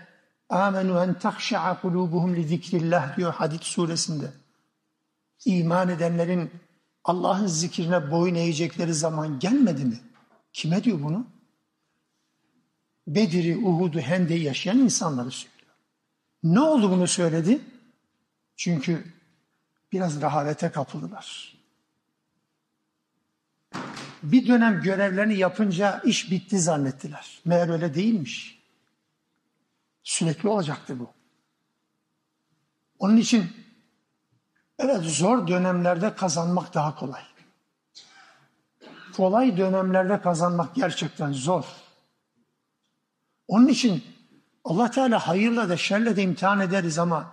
[0.48, 4.41] amenu en tahşa'a kulubuhum li zikrillah diyor Hadid suresinde.
[5.44, 6.50] İman edenlerin
[7.04, 10.00] Allah'ın zikrine boyun eğecekleri zaman gelmedi mi?
[10.52, 11.26] Kime diyor bunu?
[13.06, 15.76] Bedir'i, Uhud'u, Hende'yi yaşayan insanları söylüyor.
[16.42, 17.60] Ne oldu bunu söyledi?
[18.56, 19.12] Çünkü
[19.92, 21.58] biraz rahavete kapıldılar.
[24.22, 27.40] Bir dönem görevlerini yapınca iş bitti zannettiler.
[27.44, 28.62] Meğer öyle değilmiş.
[30.02, 31.10] Sürekli olacaktı bu.
[32.98, 33.61] Onun için
[34.82, 37.22] evet zor dönemlerde kazanmak daha kolay.
[39.16, 41.64] Kolay dönemlerde kazanmak gerçekten zor.
[43.48, 44.04] Onun için
[44.64, 47.32] Allah Teala hayırla da şerle de imtihan ederiz ama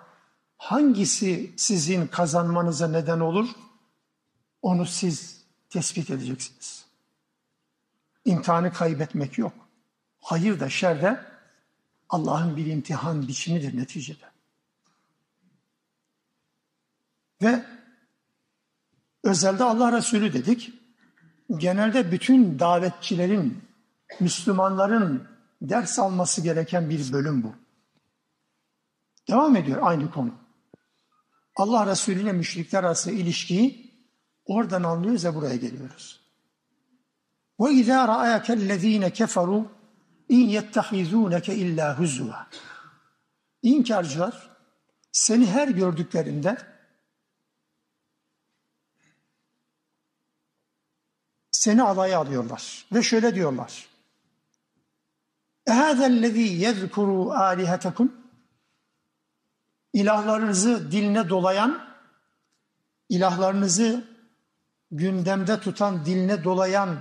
[0.58, 3.50] hangisi sizin kazanmanıza neden olur?
[4.62, 6.86] Onu siz tespit edeceksiniz.
[8.26, 9.54] İmtihanı kaybetmek yok.
[10.22, 11.26] Hayır da şer de
[12.10, 14.29] Allah'ın bir imtihan biçimidir neticede.
[17.42, 17.66] Ve
[19.24, 20.74] özelde Allah Resulü dedik.
[21.58, 23.64] Genelde bütün davetçilerin,
[24.20, 25.28] Müslümanların
[25.62, 27.56] ders alması gereken bir bölüm bu.
[29.28, 30.34] Devam ediyor aynı konu.
[31.56, 33.92] Allah Resulü ile müşrikler arası ilişkiyi
[34.46, 36.20] oradan anlıyoruz ve buraya geliyoruz.
[37.60, 39.66] Ve izâ ra'âkellezîne keferû
[40.30, 42.46] in yettehizûneke illâ huzûvâ.
[43.62, 44.50] İnkarcılar
[45.12, 46.58] seni her gördüklerinde
[51.59, 53.89] seni alaya alıyorlar ve şöyle diyorlar.
[55.67, 58.13] Ehâzellezî yezkurû âlihetekum
[59.93, 61.87] ilahlarınızı diline dolayan,
[63.09, 64.05] ilahlarınızı
[64.91, 67.01] gündemde tutan, diline dolayan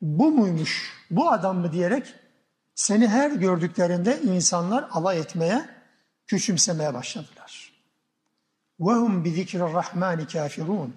[0.00, 2.14] bu muymuş, bu adam mı diyerek
[2.74, 5.68] seni her gördüklerinde insanlar alay etmeye,
[6.26, 7.72] küçümsemeye başladılar.
[8.80, 10.90] وَهُمْ بِذِكْرِ الرَّحْمَانِ كَافِرُونَ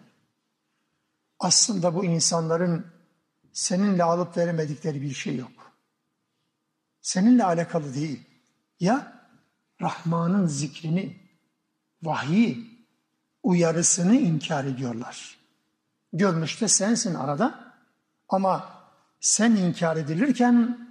[1.40, 2.86] aslında bu insanların
[3.52, 5.72] seninle alıp veremedikleri bir şey yok.
[7.00, 8.20] Seninle alakalı değil.
[8.80, 9.20] Ya
[9.80, 11.16] Rahman'ın zikrini,
[12.02, 12.70] vahyi,
[13.42, 15.38] uyarısını inkar ediyorlar.
[16.12, 17.74] Görmüş de sensin arada
[18.28, 18.68] ama
[19.20, 20.88] sen inkar edilirken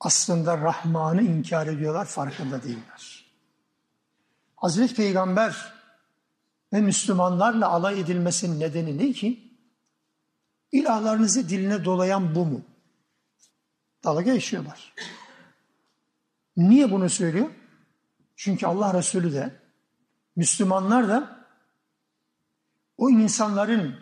[0.00, 3.26] aslında Rahman'ı inkar ediyorlar, farkında değiller.
[4.56, 5.72] Hazreti Peygamber
[6.72, 9.45] ve Müslümanlarla alay edilmesinin nedeni ne ki?
[10.76, 12.60] İlahlarınızı diline dolayan bu mu?
[14.04, 14.94] Dalga geçiyorlar.
[16.56, 17.50] Niye bunu söylüyor?
[18.36, 19.60] Çünkü Allah Resulü de
[20.36, 21.46] Müslümanlar da
[22.98, 24.00] o insanların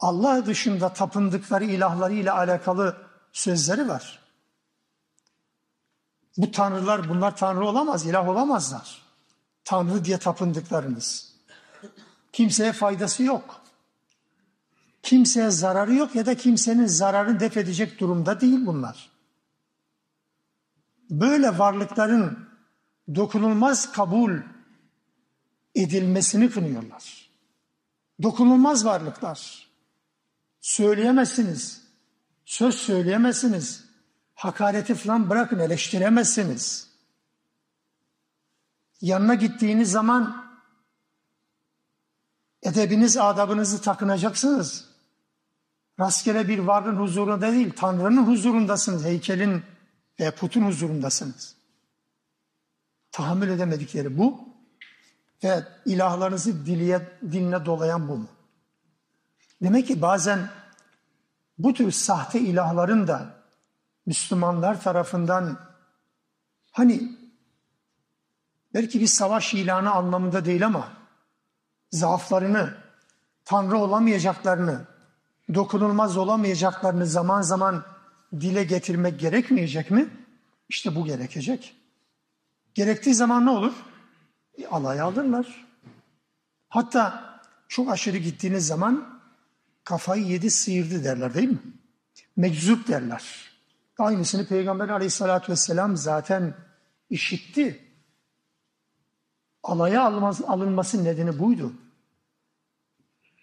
[0.00, 2.96] Allah dışında tapındıkları ilahları ile alakalı
[3.32, 4.18] sözleri var.
[6.36, 9.02] Bu tanrılar bunlar tanrı olamaz, ilah olamazlar.
[9.64, 11.34] Tanrı diye tapındıklarınız.
[12.32, 13.65] Kimseye faydası yok.
[15.06, 19.10] Kimseye zararı yok ya da kimsenin zararını def edecek durumda değil bunlar.
[21.10, 22.48] Böyle varlıkların
[23.14, 24.38] dokunulmaz kabul
[25.74, 27.30] edilmesini kınıyorlar.
[28.22, 29.68] Dokunulmaz varlıklar.
[30.60, 31.82] Söyleyemezsiniz.
[32.44, 33.84] Söz söyleyemezsiniz.
[34.34, 36.90] Hakareti falan bırakın eleştiremezsiniz.
[39.00, 40.46] Yanına gittiğiniz zaman
[42.62, 44.95] edebiniz, adabınızı takınacaksınız.
[46.00, 49.62] Rastgele bir varlığın huzurunda değil, Tanrı'nın huzurundasınız, heykelin
[50.20, 51.56] ve putun huzurundasınız.
[53.12, 54.40] Tahammül edemedikleri bu
[55.44, 58.28] ve ilahlarınızı diliye, diline dolayan bu mu?
[59.62, 60.50] Demek ki bazen
[61.58, 63.34] bu tür sahte ilahların da
[64.06, 65.58] Müslümanlar tarafından
[66.72, 67.16] hani
[68.74, 70.88] belki bir savaş ilanı anlamında değil ama
[71.90, 72.74] zaaflarını,
[73.44, 74.95] Tanrı olamayacaklarını,
[75.54, 77.84] dokunulmaz olamayacaklarını zaman zaman
[78.40, 80.08] dile getirmek gerekmeyecek mi?
[80.68, 81.76] İşte bu gerekecek.
[82.74, 83.72] Gerektiği zaman ne olur?
[84.58, 85.66] E, alay alırlar.
[86.68, 87.24] Hatta
[87.68, 89.20] çok aşırı gittiğiniz zaman
[89.84, 91.58] kafayı yedi sıyırdı derler değil mi?
[92.36, 93.50] Meczup derler.
[93.98, 96.54] Aynısını Peygamber aleyhissalatü vesselam zaten
[97.10, 97.84] işitti.
[99.62, 100.04] Alaya
[100.46, 101.72] alınması nedeni buydu.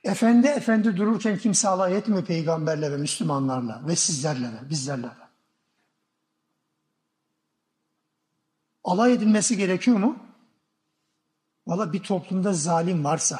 [0.03, 5.23] Efendi efendi dururken kimse alay etmiyor peygamberle ve Müslümanlarla ve sizlerle de, bizlerle de.
[8.83, 10.17] Alay edilmesi gerekiyor mu?
[11.67, 13.39] Valla bir toplumda zalim varsa,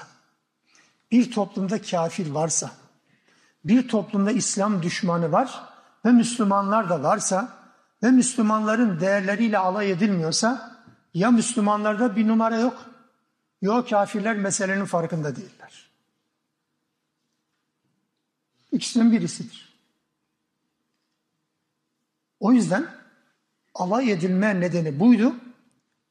[1.12, 2.72] bir toplumda kafir varsa,
[3.66, 5.64] bir toplumda İslam düşmanı var
[6.06, 7.58] ve Müslümanlar da varsa
[8.04, 10.80] ve Müslümanların değerleriyle alay edilmiyorsa
[11.14, 12.86] ya Müslümanlarda bir numara yok,
[13.62, 15.93] yok kafirler meselenin farkında değiller.
[18.74, 19.74] İkisinden birisidir.
[22.40, 22.88] O yüzden
[23.74, 25.36] alay edilme nedeni buydu.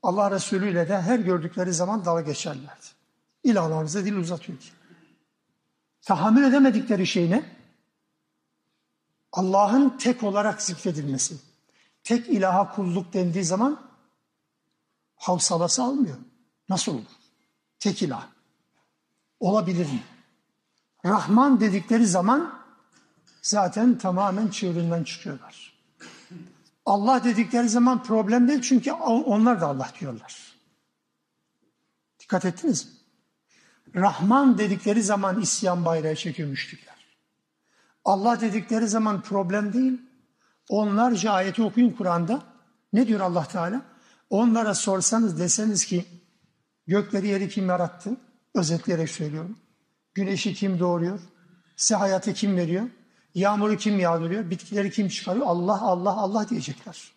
[0.02, 2.86] Allah Resulü ile de her gördükleri zaman dalga geçerlerdi.
[3.44, 4.68] İlahlarınıza dil uzatıyor ki.
[6.02, 7.56] Tahammül edemedikleri şey ne?
[9.32, 11.36] Allah'ın tek olarak zikredilmesi.
[12.04, 13.90] Tek ilaha kulluk dendiği zaman
[15.16, 16.16] havsalası almıyor.
[16.68, 17.04] Nasıl olur?
[17.78, 18.28] Tek ilah.
[19.40, 20.02] Olabilir mi?
[21.04, 22.60] Rahman dedikleri zaman
[23.42, 25.72] zaten tamamen çığırından çıkıyorlar.
[26.86, 30.52] Allah dedikleri zaman problem değil çünkü onlar da Allah diyorlar.
[32.20, 32.92] Dikkat ettiniz mi?
[33.94, 36.78] Rahman dedikleri zaman isyan bayrağı çekiyor.
[38.04, 40.00] Allah dedikleri zaman problem değil.
[40.68, 42.42] Onlarca ayeti okuyun Kur'an'da.
[42.92, 43.82] Ne diyor Allah Teala?
[44.30, 46.04] Onlara sorsanız deseniz ki
[46.86, 48.16] gökleri yeri kim yarattı?
[48.54, 49.58] Özetleyerek söylüyorum.
[50.14, 51.20] Güneşi kim doğuruyor?
[51.76, 52.88] Size hayatı kim veriyor?
[53.34, 54.50] Yağmuru kim yağdırıyor?
[54.50, 55.46] Bitkileri kim çıkarıyor?
[55.46, 57.12] Allah, Allah, Allah diyecekler.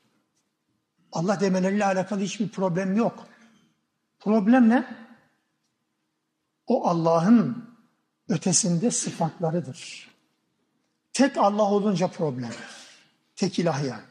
[1.11, 3.27] Allah demeleriyle alakalı hiçbir problem yok.
[4.19, 4.95] Problem ne?
[6.67, 7.69] O Allah'ın
[8.29, 10.09] ötesinde sıfatlarıdır.
[11.13, 12.57] Tek Allah olunca problemdir.
[13.35, 14.03] Tek ilah yani.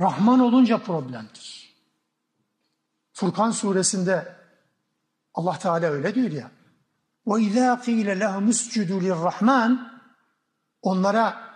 [0.00, 1.74] Rahman olunca problemdir.
[3.12, 4.36] Furkan suresinde
[5.34, 6.50] Allah Teala öyle diyor ya.
[7.26, 10.02] Ve izâ qîle lehum iscudu lirrahman
[10.82, 11.50] onlara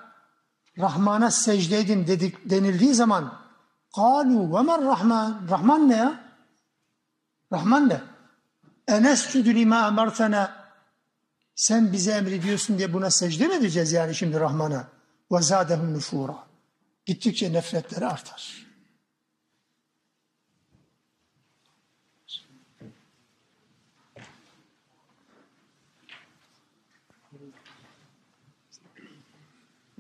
[0.79, 3.39] Rahman'a secde edin dedik, denildiği zaman
[3.97, 6.21] kalu ve men rahman Rahman ne ya?
[7.53, 8.01] Rahman ne?
[8.89, 10.65] Enescüdü lima emertena
[11.55, 14.89] sen bize emrediyorsun diye buna secde mi edeceğiz yani şimdi Rahman'a?
[15.33, 16.35] Ve zâdehum nüfûrâ.
[17.07, 18.67] Gittikçe nefretleri artar.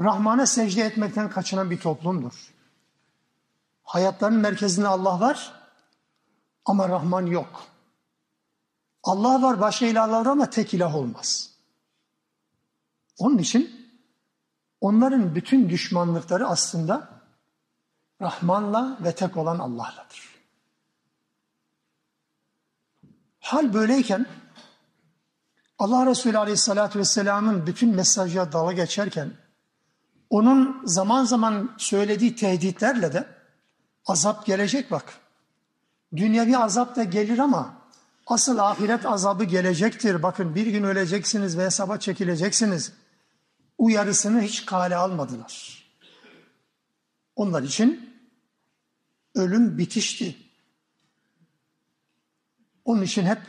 [0.05, 2.55] Rahman'a secde etmekten kaçınan bir toplumdur.
[3.82, 5.52] Hayatların merkezinde Allah var
[6.64, 7.64] ama Rahman yok.
[9.02, 11.50] Allah var başka ilahlar ama tek ilah olmaz.
[13.18, 13.90] Onun için
[14.80, 17.09] onların bütün düşmanlıkları aslında
[18.20, 20.34] Rahman'la ve tek olan Allah'ladır.
[23.40, 24.26] Hal böyleyken
[25.78, 29.43] Allah Resulü Aleyhisselatü Vesselam'ın bütün mesajı dala geçerken
[30.35, 33.26] onun zaman zaman söylediği tehditlerle de
[34.07, 35.18] azap gelecek bak.
[36.16, 37.74] Dünyevi azap da gelir ama
[38.26, 40.22] asıl ahiret azabı gelecektir.
[40.22, 42.93] Bakın bir gün öleceksiniz ve hesaba çekileceksiniz.
[43.78, 45.85] Uyarısını hiç kale almadılar.
[47.37, 48.11] Onlar için
[49.35, 50.37] ölüm bitişti.
[52.85, 53.41] Onun için hep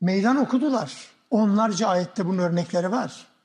[0.00, 1.10] meydan okudular.
[1.30, 3.35] Onlarca ayette bunun örnekleri var.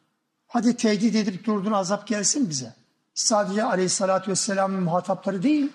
[0.51, 2.73] Hadi tehdit edip durdun azap gelsin bize.
[3.13, 5.71] Sadece aleyhissalatü vesselamın muhatapları değil.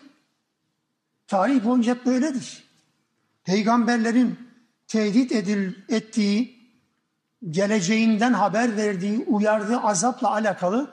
[1.26, 2.64] Tarih boyunca hep böyledir.
[3.44, 4.38] Peygamberlerin
[4.88, 6.56] tehdit edil, ettiği,
[7.50, 10.90] geleceğinden haber verdiği, uyardığı azapla alakalı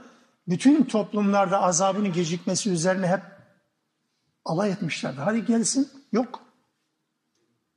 [0.47, 3.21] bütün toplumlarda azabının gecikmesi üzerine hep
[4.45, 5.21] alay etmişlerdi.
[5.21, 5.89] Hadi gelsin.
[6.11, 6.43] Yok.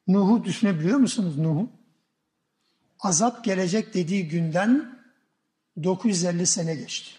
[0.07, 1.71] Nuh'u düşünebiliyor musunuz Nuh'u?
[3.01, 4.96] Azap gelecek dediği günden
[5.83, 7.11] 950 sene geçti.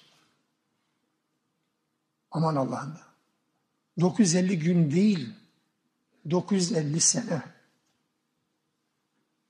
[2.31, 2.97] Aman Allah'ım.
[3.99, 5.33] 950 gün değil,
[6.29, 7.41] 950 sene.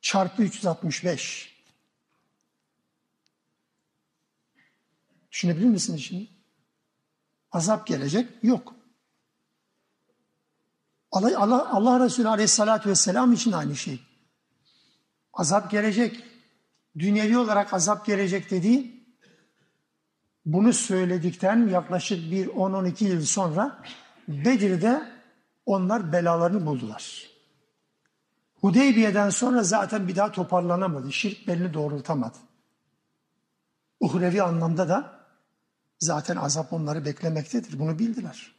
[0.02, 1.58] Çarpı 365.
[5.32, 6.28] Düşünebilir misiniz şimdi?
[7.52, 8.76] Azap gelecek, yok.
[11.12, 14.00] Allah, Allah, Allah Resulü Aleyhisselatü Vesselam için aynı şey.
[15.34, 16.24] Azap gelecek.
[17.00, 18.97] Dünyevi olarak azap gelecek dediği
[20.48, 23.84] bunu söyledikten yaklaşık bir 10-12 yıl sonra
[24.28, 25.12] Bedir'de
[25.66, 27.28] onlar belalarını buldular.
[28.62, 31.14] Hudeybiye'den sonra zaten bir daha toparlanamadı.
[31.14, 32.38] Şirk belini doğrultamadı.
[34.00, 35.20] Uhrevi anlamda da
[36.00, 37.80] zaten azap onları beklemektedir.
[37.80, 38.52] Bunu bildiler.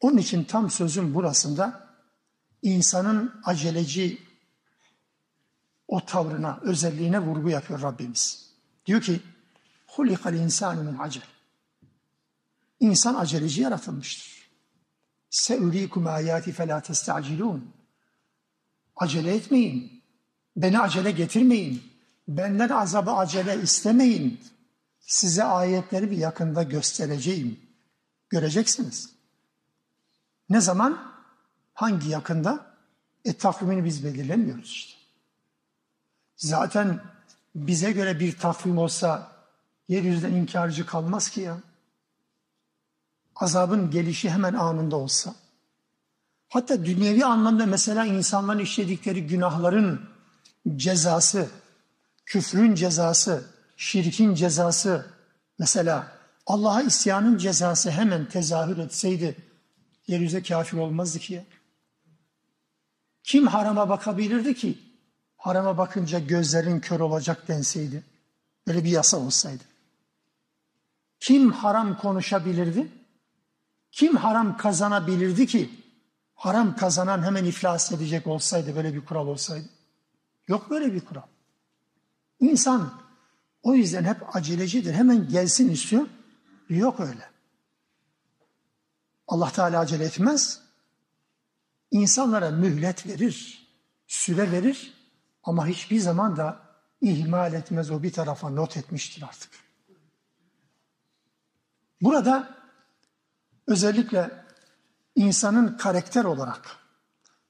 [0.00, 1.88] Onun için tam sözün burasında
[2.62, 4.18] insanın aceleci
[5.88, 8.50] o tavrına, özelliğine vurgu yapıyor Rabbimiz.
[8.86, 9.20] Diyor ki,
[9.96, 11.22] hulikal insanu min acel.
[12.80, 14.50] İnsan aceleci yaratılmıştır.
[15.30, 17.72] Seurikum ayati felâ testacilûn.
[18.96, 20.02] Acele etmeyin.
[20.56, 21.82] Beni acele getirmeyin.
[22.28, 24.40] Benden azabı acele istemeyin.
[25.00, 27.60] Size ayetleri bir yakında göstereceğim.
[28.28, 29.10] Göreceksiniz.
[30.48, 31.12] Ne zaman?
[31.74, 32.74] Hangi yakında?
[33.24, 34.98] E takvimini biz belirlemiyoruz işte.
[36.36, 37.00] Zaten
[37.54, 39.33] bize göre bir takvim olsa
[39.88, 41.58] yeryüzünden inkarcı kalmaz ki ya.
[43.36, 45.34] Azabın gelişi hemen anında olsa.
[46.48, 50.08] Hatta dünyevi anlamda mesela insanların işledikleri günahların
[50.76, 51.48] cezası,
[52.26, 53.44] küfrün cezası,
[53.76, 55.06] şirkin cezası,
[55.58, 56.12] mesela
[56.46, 59.36] Allah'a isyanın cezası hemen tezahür etseydi
[60.06, 61.44] yeryüzüne kafir olmazdı ki.
[63.22, 64.78] Kim harama bakabilirdi ki?
[65.36, 68.04] Harama bakınca gözlerin kör olacak denseydi.
[68.66, 69.64] Böyle bir yasa olsaydı.
[71.24, 72.88] Kim haram konuşabilirdi?
[73.92, 75.70] Kim haram kazanabilirdi ki?
[76.34, 79.68] Haram kazanan hemen iflas edecek olsaydı, böyle bir kural olsaydı.
[80.48, 81.22] Yok böyle bir kural.
[82.40, 82.92] İnsan
[83.62, 84.94] o yüzden hep acelecidir.
[84.94, 86.06] Hemen gelsin istiyor.
[86.68, 87.30] Yok öyle.
[89.28, 90.60] Allah Teala acele etmez.
[91.90, 93.68] İnsanlara mühlet verir,
[94.06, 94.94] süre verir
[95.42, 96.60] ama hiçbir zaman da
[97.00, 99.64] ihmal etmez o bir tarafa not etmiştir artık.
[102.04, 102.54] Burada
[103.66, 104.30] özellikle
[105.16, 106.76] insanın karakter olarak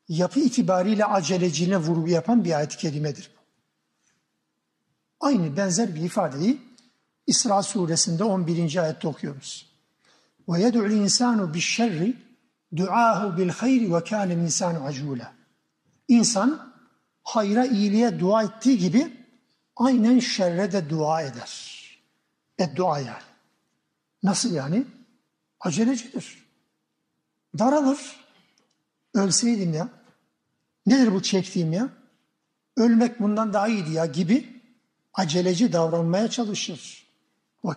[0.08, 3.30] yapı itibariyle aceleciliğine vurgu yapan bir ayet-i kerimedir.
[5.20, 6.62] Aynı benzer bir ifadeyi
[7.26, 8.76] İsra suresinde 11.
[8.76, 9.70] ayette okuyoruz.
[10.48, 12.16] Ve yed'u'l insanu bi'şerri
[12.76, 15.26] duahu bil hayri ve kâne insanu acûlâ.
[16.08, 16.72] İnsan
[17.22, 19.26] hayra iyiliğe dua ettiği gibi
[19.76, 21.80] aynen şerre de dua eder.
[22.58, 23.33] Beddua yani.
[24.24, 24.86] Nasıl yani?
[25.60, 26.44] Acelecidir.
[27.58, 28.24] Daralır.
[29.14, 29.88] Ölseydim ya.
[30.86, 31.88] Nedir bu çektiğim ya?
[32.76, 34.62] Ölmek bundan daha iyiydi ya gibi
[35.14, 37.04] aceleci davranmaya çalışır.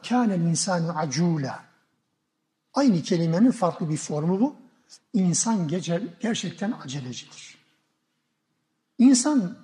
[0.09, 1.59] Kâne insanu acûlâ.
[2.73, 4.55] Aynı kelimenin farklı bir formu bu.
[5.13, 5.67] İnsan
[6.19, 7.57] gerçekten acelecidir.
[8.97, 9.57] İnsan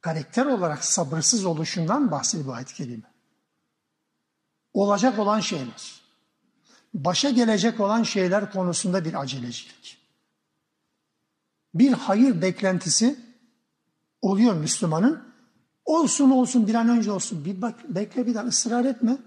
[0.00, 3.00] karakter olarak sabırsız oluşundan bahsediyor bu ayet-i.
[4.72, 5.99] Olacak olan şeyler,
[6.94, 9.98] başa gelecek olan şeyler konusunda bir acelecilik.
[11.74, 13.20] Bir hayır beklentisi
[14.22, 15.30] oluyor Müslümanın.
[15.84, 17.44] Olsun olsun bir an önce olsun.
[17.44, 19.18] Bir bak, bekle bir daha ısrar etme.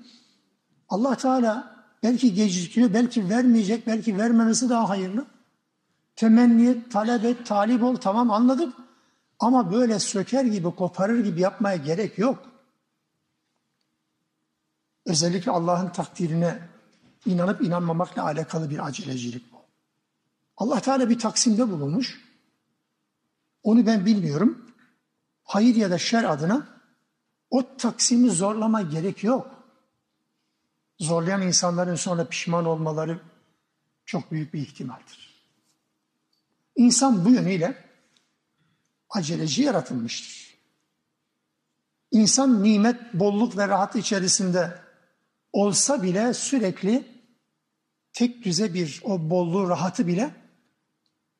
[0.89, 5.25] Allah Teala Belki gecikiyor, belki vermeyecek, belki vermemesi daha hayırlı.
[6.15, 8.73] Temenni talep et, talip ol tamam anladık.
[9.39, 12.39] Ama böyle söker gibi, koparır gibi yapmaya gerek yok.
[15.05, 16.59] Özellikle Allah'ın takdirine
[17.25, 19.57] inanıp inanmamakla alakalı bir acelecilik bu.
[20.57, 22.21] Allah Teala bir taksimde bulunmuş.
[23.63, 24.65] Onu ben bilmiyorum.
[25.43, 26.67] Hayır ya da şer adına
[27.49, 29.63] o taksimi zorlama gerek yok.
[30.99, 33.19] Zorlayan insanların sonra pişman olmaları
[34.05, 35.33] çok büyük bir ihtimaldir.
[36.75, 37.83] İnsan bu yönüyle
[39.09, 40.57] aceleci yaratılmıştır.
[42.11, 44.79] İnsan nimet, bolluk ve rahat içerisinde
[45.53, 47.12] olsa bile sürekli
[48.13, 50.35] tek düze bir o bolluğu, rahatı bile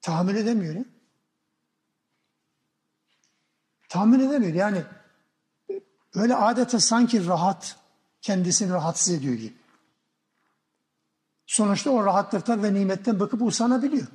[0.01, 0.75] tahammül edemiyor.
[0.75, 0.85] Ya.
[3.89, 4.53] Tahammül edemiyor.
[4.53, 4.83] Yani
[6.15, 7.77] öyle adeta sanki rahat
[8.21, 9.53] kendisini rahatsız ediyor gibi.
[11.45, 14.07] Sonuçta o rahatlıktan ve nimetten bakıp usanabiliyor.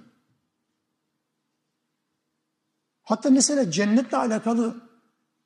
[3.03, 4.89] Hatta mesela cennetle alakalı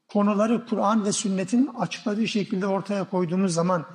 [0.08, 3.86] konuları Kur'an ve sünnetin açıkladığı şekilde ortaya koyduğumuz zaman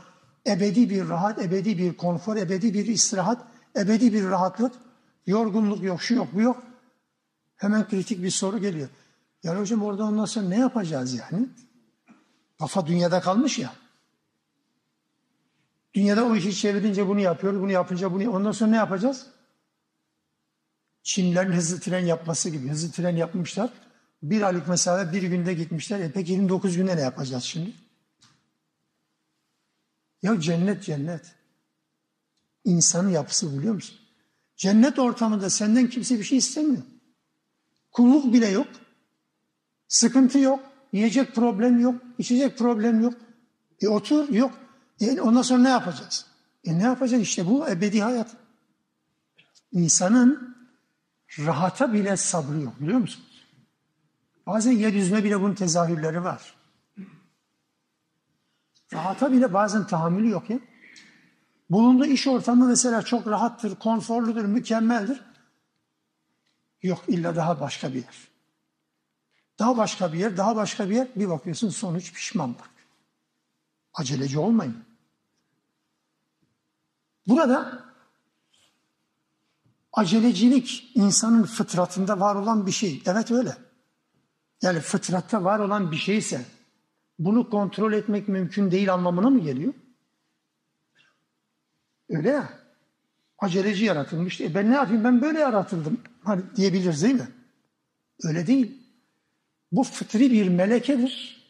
[0.48, 4.74] ebedi bir rahat, ebedi bir konfor, ebedi bir istirahat, ebedi bir rahatlık,
[5.28, 6.64] yorgunluk yok, şu yok, bu yok.
[7.56, 8.90] Hemen kritik bir soru geliyor.
[9.44, 11.50] Ya hocam orada ondan sonra ne yapacağız yani?
[12.60, 13.74] Kafa dünyada kalmış ya.
[15.94, 19.28] Dünyada o işi çevirince bunu yapıyoruz, bunu yapınca bunu ondan sonra ne yapacağız?
[21.04, 23.70] Çinlerin hızlı tren yapması gibi hızlı tren yapmışlar.
[24.24, 26.00] Bir aylık mesafe bir günde gitmişler.
[26.00, 27.74] E peki 29 günde ne yapacağız şimdi?
[30.28, 31.36] Ya cennet cennet.
[32.66, 33.98] İnsanın yapısı biliyor musun?
[34.56, 36.84] Cennet ortamında senden kimse bir şey istemiyor.
[37.92, 38.68] Kulluk bile yok.
[39.88, 40.60] Sıkıntı yok.
[40.94, 42.02] Yiyecek problem yok.
[42.18, 43.14] içecek problem yok.
[43.82, 44.52] E otur yok.
[45.02, 46.26] E ondan sonra ne yapacağız?
[46.64, 47.24] E ne yapacağız?
[47.24, 48.36] İşte bu ebedi hayat.
[49.72, 50.58] İnsanın
[51.40, 53.48] rahata bile sabrı yok biliyor musunuz?
[54.48, 56.57] Bazen yeryüzüne bile bunun tezahürleri var.
[58.94, 60.60] Rahata bile bazen tahammülü yok ya.
[61.70, 65.22] Bulunduğu iş ortamı mesela çok rahattır, konforludur, mükemmeldir.
[66.82, 68.28] Yok illa daha başka bir yer.
[69.60, 71.08] Daha başka bir yer, daha başka bir yer.
[71.16, 72.70] Bir bakıyorsun sonuç pişmanlık.
[73.94, 74.86] Aceleci olmayın.
[77.28, 77.84] Burada
[79.94, 83.04] acelecilik insanın fıtratında var olan bir şey.
[83.06, 83.58] Evet öyle.
[84.62, 86.46] Yani fıtratta var olan bir şeyse
[87.20, 89.74] bunu kontrol etmek mümkün değil anlamına mı geliyor?
[92.10, 92.50] Öyle ya.
[93.40, 94.42] Aceleci yaratılmış.
[94.42, 96.02] E ben ne yapayım ben böyle yaratıldım.
[96.24, 97.28] Hani diyebiliriz değil mi?
[98.24, 98.82] Öyle değil.
[99.72, 101.44] Bu fıtri bir melekedir.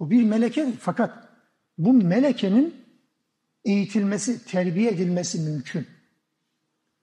[0.00, 0.74] Bu bir melekedir.
[0.80, 1.28] Fakat
[1.78, 2.74] bu melekenin
[3.64, 5.86] eğitilmesi, terbiye edilmesi mümkün.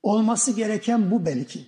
[0.04, 1.66] Olması gereken bu belki.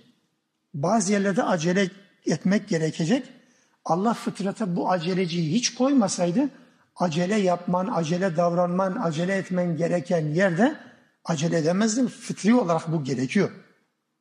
[0.74, 1.90] Bazı yerlerde acele
[2.26, 3.39] etmek gerekecek.
[3.84, 6.48] Allah fıtrata bu aceleciyi hiç koymasaydı
[6.96, 10.76] acele yapman, acele davranman, acele etmen gereken yerde
[11.24, 12.06] acele edemezdin.
[12.06, 13.50] Fıtri olarak bu gerekiyor.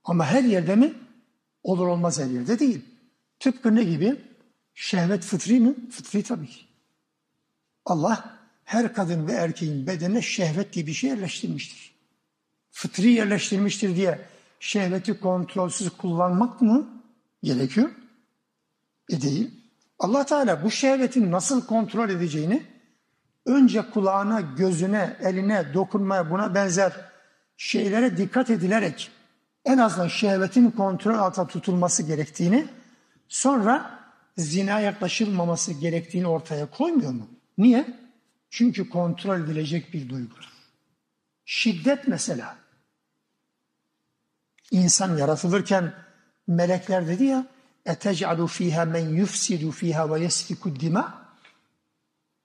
[0.04, 0.94] Ama her yerde mi?
[1.64, 2.86] Olur olmaz her yerde değil.
[3.40, 4.22] Tıpkı ne gibi?
[4.74, 5.76] Şehvet fıtri mi?
[5.92, 6.66] Fıtri tabii ki.
[7.86, 11.96] Allah her kadın ve erkeğin bedenine şehvet diye bir şey yerleştirmiştir.
[12.72, 14.26] Fıtri yerleştirmiştir diye
[14.60, 17.04] şehveti kontrolsüz kullanmak mı
[17.44, 17.90] gerekiyor?
[19.10, 19.52] E değil.
[20.00, 22.64] Allah Teala bu şehvetin nasıl kontrol edeceğini
[23.46, 26.94] önce kulağına, gözüne, eline dokunmaya buna benzer
[27.58, 29.12] şeylere dikkat edilerek
[29.66, 32.68] en azından şehvetin kontrol altında tutulması gerektiğini
[33.28, 34.00] sonra
[34.38, 37.28] zina yaklaşılmaması gerektiğini ortaya koymuyor mu?
[37.58, 38.00] Niye?
[38.50, 40.50] Çünkü kontrol edilecek bir duygudur.
[41.46, 42.58] Şiddet mesela.
[44.72, 45.94] İnsan yaratılırken
[46.48, 47.48] melekler dedi ya
[47.87, 51.25] اَتَجْعَلُ ف۪يهَا مَنْ يُفْسِدُ ف۪يهَا وَيَسْفِكُ الدِّمَا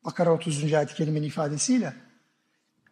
[0.05, 0.73] Bakara 30.
[0.73, 1.93] ayet-i kerimenin ifadesiyle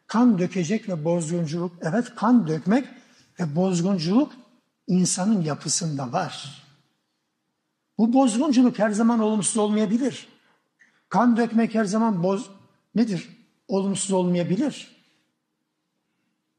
[0.07, 2.87] kan dökecek ve bozgunculuk, evet kan dökmek
[3.39, 4.33] ve bozgunculuk
[4.87, 6.63] insanın yapısında var.
[7.97, 10.27] Bu bozgunculuk her zaman olumsuz olmayabilir.
[11.09, 12.49] Kan dökmek her zaman boz
[12.95, 13.29] nedir?
[13.67, 14.97] Olumsuz olmayabilir.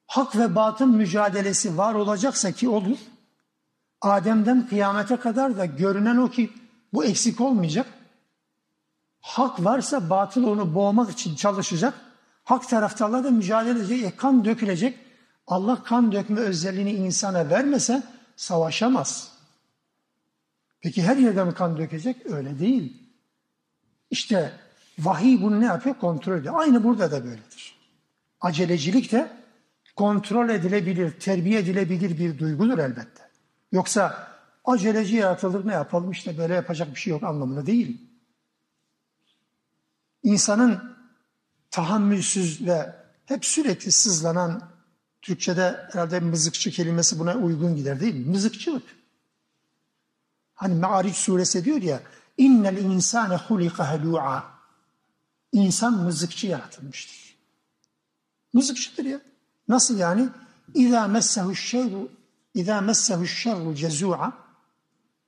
[0.06, 2.98] Hak ve batın mücadelesi var olacaksa ki olur.
[4.03, 6.49] Adem'den kıyamete kadar da görünen o ki
[6.93, 7.87] bu eksik olmayacak.
[9.21, 11.93] Hak varsa batıl onu boğmak için çalışacak.
[12.43, 14.03] Hak taraftarlar da mücadele edecek.
[14.03, 14.99] E, kan dökülecek.
[15.47, 18.03] Allah kan dökme özelliğini insana vermese
[18.35, 19.31] savaşamaz.
[20.81, 22.25] Peki her yerde mi kan dökecek?
[22.25, 23.03] Öyle değil.
[24.09, 24.53] İşte
[24.99, 25.95] vahiy bunu ne yapıyor?
[25.95, 26.53] Kontrol ediyor.
[26.57, 27.75] Aynı burada da böyledir.
[28.41, 29.31] Acelecilik de
[29.95, 33.22] kontrol edilebilir, terbiye edilebilir bir duygudur elbette.
[33.73, 34.27] Yoksa
[34.65, 38.01] aceleci yaratılır ne yapalım işte böyle yapacak bir şey yok anlamında değil.
[40.23, 40.95] İnsanın
[41.71, 42.95] tahammülsüz ve
[43.25, 44.69] hep sürekli sızlanan
[45.21, 48.25] Türkçe'de herhalde mızıkçı kelimesi buna uygun gider değil mi?
[48.25, 48.83] Mızıkçılık.
[50.55, 51.99] Hani Me'ariç suresi diyor ya
[52.37, 54.53] innel insane hulika helu'a
[55.51, 57.35] İnsan mızıkçı yaratılmıştır.
[58.53, 59.21] Mızıkçıdır ya.
[59.67, 60.29] Nasıl yani?
[60.73, 62.11] İza messehu şerru
[62.53, 64.43] İza messehu şerru cezu'a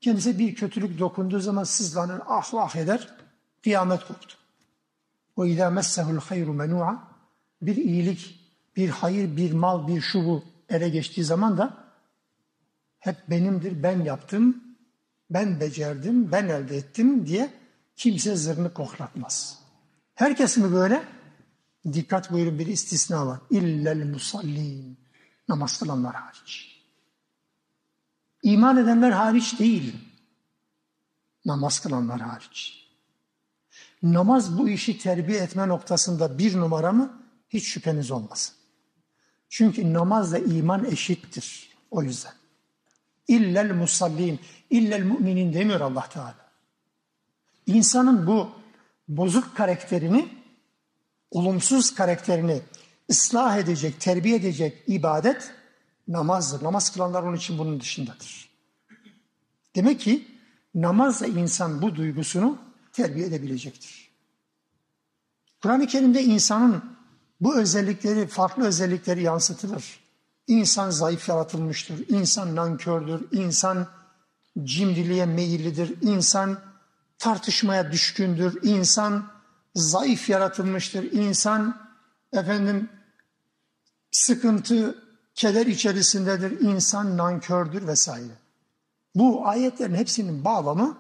[0.06, 3.18] Kendisine bir kötülük dokunduğu zaman sızlanır, ah vah eder,
[3.64, 4.36] kıyamet koptu.
[5.38, 7.08] Ve izâ messehul hayru menû'a
[7.62, 8.40] bir iyilik,
[8.76, 11.86] bir hayır, bir mal, bir şubu ele geçtiği zaman da
[13.00, 14.64] hep benimdir, ben yaptım,
[15.30, 17.54] ben becerdim, ben elde ettim diye
[17.96, 19.60] kimse zırnı koklatmaz.
[20.16, 21.04] Herkes mi böyle?
[21.94, 23.40] Dikkat buyurun bir istisna var.
[23.50, 24.98] İllel musallin.
[25.48, 26.75] Namaz kılanlar hariç.
[28.46, 29.96] İman edenler hariç değil.
[31.46, 32.88] Namaz kılanlar hariç.
[34.04, 37.22] Namaz bu işi terbiye etme noktasında bir numara mı?
[37.50, 38.56] Hiç şüpheniz olmasın.
[39.50, 41.70] Çünkü namazla iman eşittir.
[41.92, 42.34] O yüzden.
[43.28, 44.40] İllel musallin,
[44.70, 46.52] illel müminin demiyor Allah Teala.
[47.68, 48.50] İnsanın bu
[49.08, 50.30] bozuk karakterini,
[51.32, 52.62] olumsuz karakterini
[53.10, 55.52] ıslah edecek, terbiye edecek ibadet
[56.08, 56.64] namazdır.
[56.64, 58.50] Namaz kılanlar onun için bunun dışındadır.
[59.76, 60.28] Demek ki
[60.76, 62.58] namazla insan bu duygusunu
[62.94, 64.12] terbiye edebilecektir.
[65.62, 66.84] Kur'an-ı Kerim'de insanın
[67.42, 70.00] bu özellikleri, farklı özellikleri yansıtılır.
[70.48, 73.88] İnsan zayıf yaratılmıştır, insan nankördür, insan
[74.64, 76.60] cimriliğe meyillidir, insan
[77.18, 79.32] tartışmaya düşkündür, insan
[79.76, 81.78] zayıf yaratılmıştır, insan
[82.34, 82.90] efendim
[84.12, 85.05] sıkıntı,
[85.36, 88.34] keder içerisindedir, insan nankördür vesaire.
[89.16, 90.98] Bu ayetlerin hepsinin bağlamı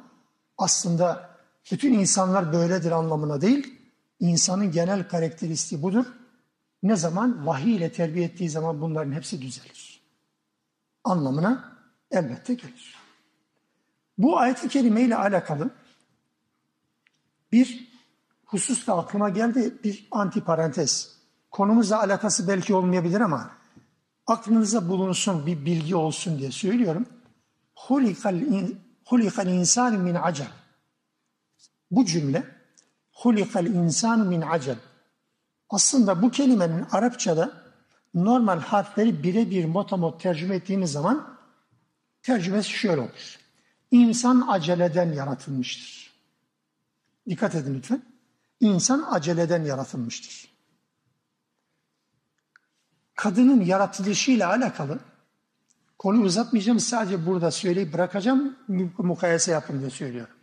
[0.57, 1.29] aslında
[1.71, 3.79] bütün insanlar böyledir anlamına değil,
[4.19, 6.05] insanın genel karakteristiği budur.
[6.83, 7.47] Ne zaman?
[7.47, 10.01] Vahiy ile terbiye ettiği zaman bunların hepsi düzelir.
[11.03, 11.77] Anlamına
[12.11, 12.95] elbette gelir.
[14.17, 15.69] Bu ayet-i kerime ile alakalı
[17.51, 17.91] bir
[18.45, 21.15] husus da aklıma geldi, bir antiparantez.
[21.51, 23.51] Konumuzla alakası belki olmayabilir ama
[24.27, 27.05] aklınıza bulunsun, bir bilgi olsun diye söylüyorum.
[29.05, 30.51] Hulikal insan min acel.
[31.91, 32.43] Bu cümle
[33.11, 34.77] hulikal insan min acel.
[35.69, 37.51] Aslında bu kelimenin Arapçada
[38.13, 41.37] normal harfleri birebir motamot tercüme ettiğimiz zaman
[42.21, 43.39] tercümesi şöyle olur.
[43.91, 46.13] İnsan aceleden yaratılmıştır.
[47.27, 48.01] Dikkat edin lütfen.
[48.59, 50.54] İnsan aceleden yaratılmıştır.
[53.15, 54.99] Kadının yaratılışıyla alakalı
[55.99, 58.55] konuyu uzatmayacağım sadece burada söyleyip bırakacağım
[58.97, 60.35] mukayese yapın diye söylüyorum.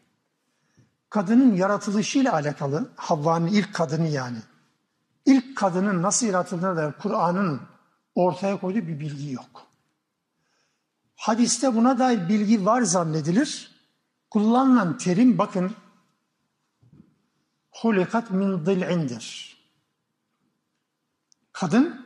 [1.11, 4.39] Kadının yaratılışıyla alakalı Havva'nın ilk kadını yani
[5.27, 7.61] İlk kadının nasıl yaratıldığına dair Kur'an'ın
[8.15, 9.67] ortaya koyduğu bir bilgi yok.
[11.17, 13.73] Hadiste buna dair bilgi var zannedilir.
[14.31, 15.75] Kullanılan terim bakın
[17.71, 19.57] hulikat min dil'indir.
[21.53, 22.02] Kadın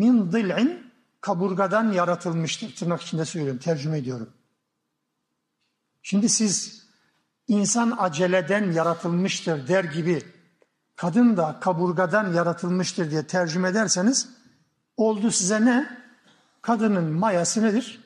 [0.00, 0.90] min dil'in
[1.20, 2.76] kaburgadan yaratılmıştır.
[2.76, 4.30] Tırnak içinde söylüyorum, tercüme ediyorum.
[6.02, 6.86] Şimdi siz
[7.48, 10.22] insan aceleden yaratılmıştır der gibi
[10.96, 14.28] kadın da kaburgadan yaratılmıştır diye tercüme ederseniz
[14.96, 15.98] oldu size ne?
[16.62, 18.00] Kadının mayası nedir?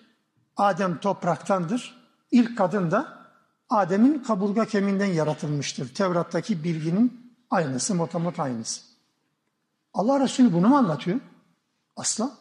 [0.57, 1.97] Adem topraktandır.
[2.31, 3.27] İlk kadın da
[3.71, 5.95] Adem'in kaburga kemiğinden yaratılmıştır.
[5.95, 8.81] Tevrat'taki bilginin aynısı, motamot aynısı.
[9.93, 11.21] Allah Resulü bunu mu anlatıyor?
[11.97, 12.39] Asla.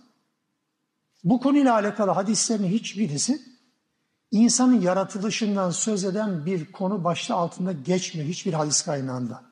[1.23, 3.41] Bu konuyla alakalı hadislerin hiçbirisi
[4.31, 9.43] insanın yaratılışından söz eden bir konu başlığı altında geçmiyor hiçbir hadis kaynağında.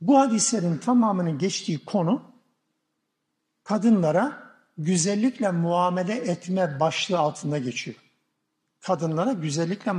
[0.00, 2.22] Bu hadislerin tamamının geçtiği konu
[3.64, 4.42] kadınlara
[4.78, 7.96] güzellikle muamele etme başlığı altında geçiyor.
[8.80, 9.92] Kadınlara güzellikle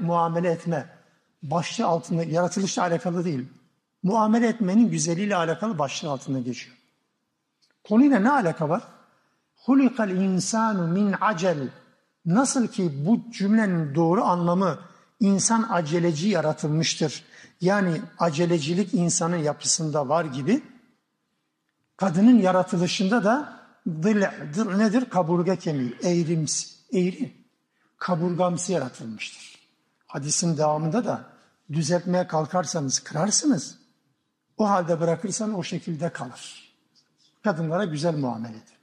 [0.00, 0.88] muamele, etme
[1.42, 3.48] başlığı altında yaratılışla alakalı değil.
[4.02, 6.73] Muamele etmenin güzelliğiyle alakalı başlığı altında geçiyor.
[7.88, 8.82] Konuyla ne alaka var?
[9.56, 11.68] Hulikal insanu min acel.
[12.26, 14.78] Nasıl ki bu cümlenin doğru anlamı
[15.20, 17.24] insan aceleci yaratılmıştır
[17.60, 20.62] yani acelecilik insanın yapısında var gibi
[21.96, 23.60] kadının yaratılışında da
[24.76, 25.10] nedir?
[25.10, 27.32] Kaburga kemiği, eğrimsi, eğri,
[27.96, 29.58] kaburgamsı yaratılmıştır.
[30.06, 31.24] Hadisin devamında da
[31.72, 33.78] düzeltmeye kalkarsanız kırarsınız.
[34.56, 36.63] O halde bırakırsan o şekilde kalır.
[37.44, 38.74] Kadınlara güzel muamele edin.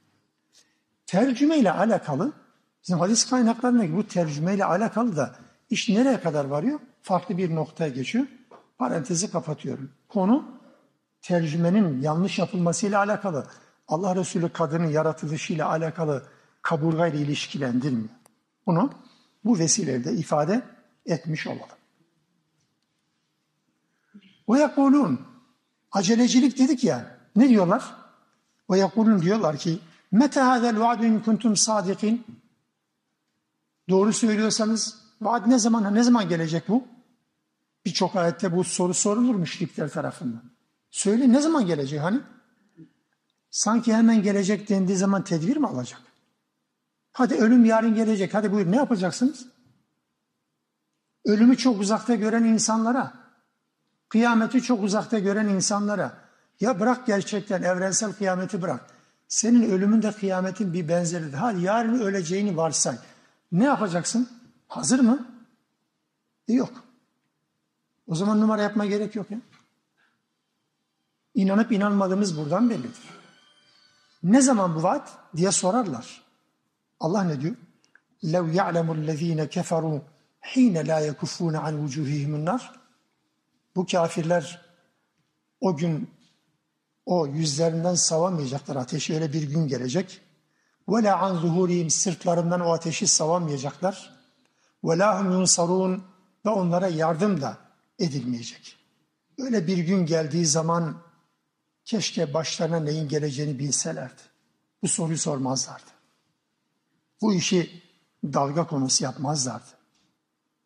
[1.06, 2.32] Tercüme ile alakalı,
[2.82, 5.34] bizim hadis kaynaklarındaki bu tercüme ile alakalı da
[5.70, 6.80] iş nereye kadar varıyor?
[7.02, 8.26] Farklı bir noktaya geçiyor.
[8.78, 9.90] Parantezi kapatıyorum.
[10.08, 10.44] Konu
[11.22, 13.46] tercümenin yanlış yapılmasıyla alakalı.
[13.88, 16.22] Allah Resulü kadının yaratılışıyla alakalı
[16.62, 18.08] kaburgayla ilişkilendirmiyor.
[18.66, 18.92] Bunu
[19.44, 20.62] bu vesileyle ifade
[21.06, 21.76] etmiş olalım.
[24.48, 25.20] Ve yakulun
[25.92, 28.01] acelecilik dedik ya ne diyorlar?
[28.72, 29.78] Ve yakulun diyorlar ki
[30.12, 32.26] mete hadel vaadu in kuntum sadikin
[33.88, 36.84] doğru söylüyorsanız vaad ne zaman ne zaman gelecek bu?
[37.84, 40.42] Birçok ayette bu soru sorulur müşrikler tarafından.
[40.90, 42.20] Söyle ne zaman gelecek hani?
[43.50, 46.00] Sanki hemen gelecek dendiği zaman tedbir mi alacak?
[47.12, 48.34] Hadi ölüm yarın gelecek.
[48.34, 49.46] Hadi buyur ne yapacaksınız?
[51.24, 53.12] Ölümü çok uzakta gören insanlara,
[54.08, 56.21] kıyameti çok uzakta gören insanlara,
[56.61, 58.89] ya bırak gerçekten evrensel kıyameti bırak.
[59.27, 61.33] Senin ölümün de kıyametin bir benzeridir.
[61.33, 62.97] Hadi yarın öleceğini varsay.
[63.51, 64.29] Ne yapacaksın?
[64.67, 65.27] Hazır mı?
[66.47, 66.83] E yok.
[68.07, 69.37] O zaman numara yapma gerek yok ya.
[71.33, 73.03] İnanıp inanmadığımız buradan bellidir.
[74.23, 76.21] Ne zaman bu vaat diye sorarlar.
[76.99, 77.55] Allah ne diyor?
[78.23, 79.99] لَوْ يَعْلَمُ الَّذ۪ينَ كَفَرُوا
[80.41, 82.61] حِينَ لَا يَكُفُّونَ عَنْ وُجُوهِهِمُ النَّارِ
[83.75, 84.65] Bu kafirler
[85.61, 86.09] o gün
[87.06, 89.14] o yüzlerinden savamayacaklar ateşi.
[89.14, 90.20] Öyle bir gün gelecek.
[90.88, 94.22] Ve la an zuhurihim sırtlarından o ateşi savamayacaklar.
[94.84, 96.04] Ve la hum yunsarun
[96.46, 97.58] ve onlara yardım da
[97.98, 98.76] edilmeyecek.
[99.38, 101.02] Öyle bir gün geldiği zaman
[101.84, 104.22] keşke başlarına neyin geleceğini bilselerdi.
[104.82, 105.90] Bu soruyu sormazlardı.
[107.20, 107.82] Bu işi
[108.24, 109.66] dalga konusu yapmazlardı.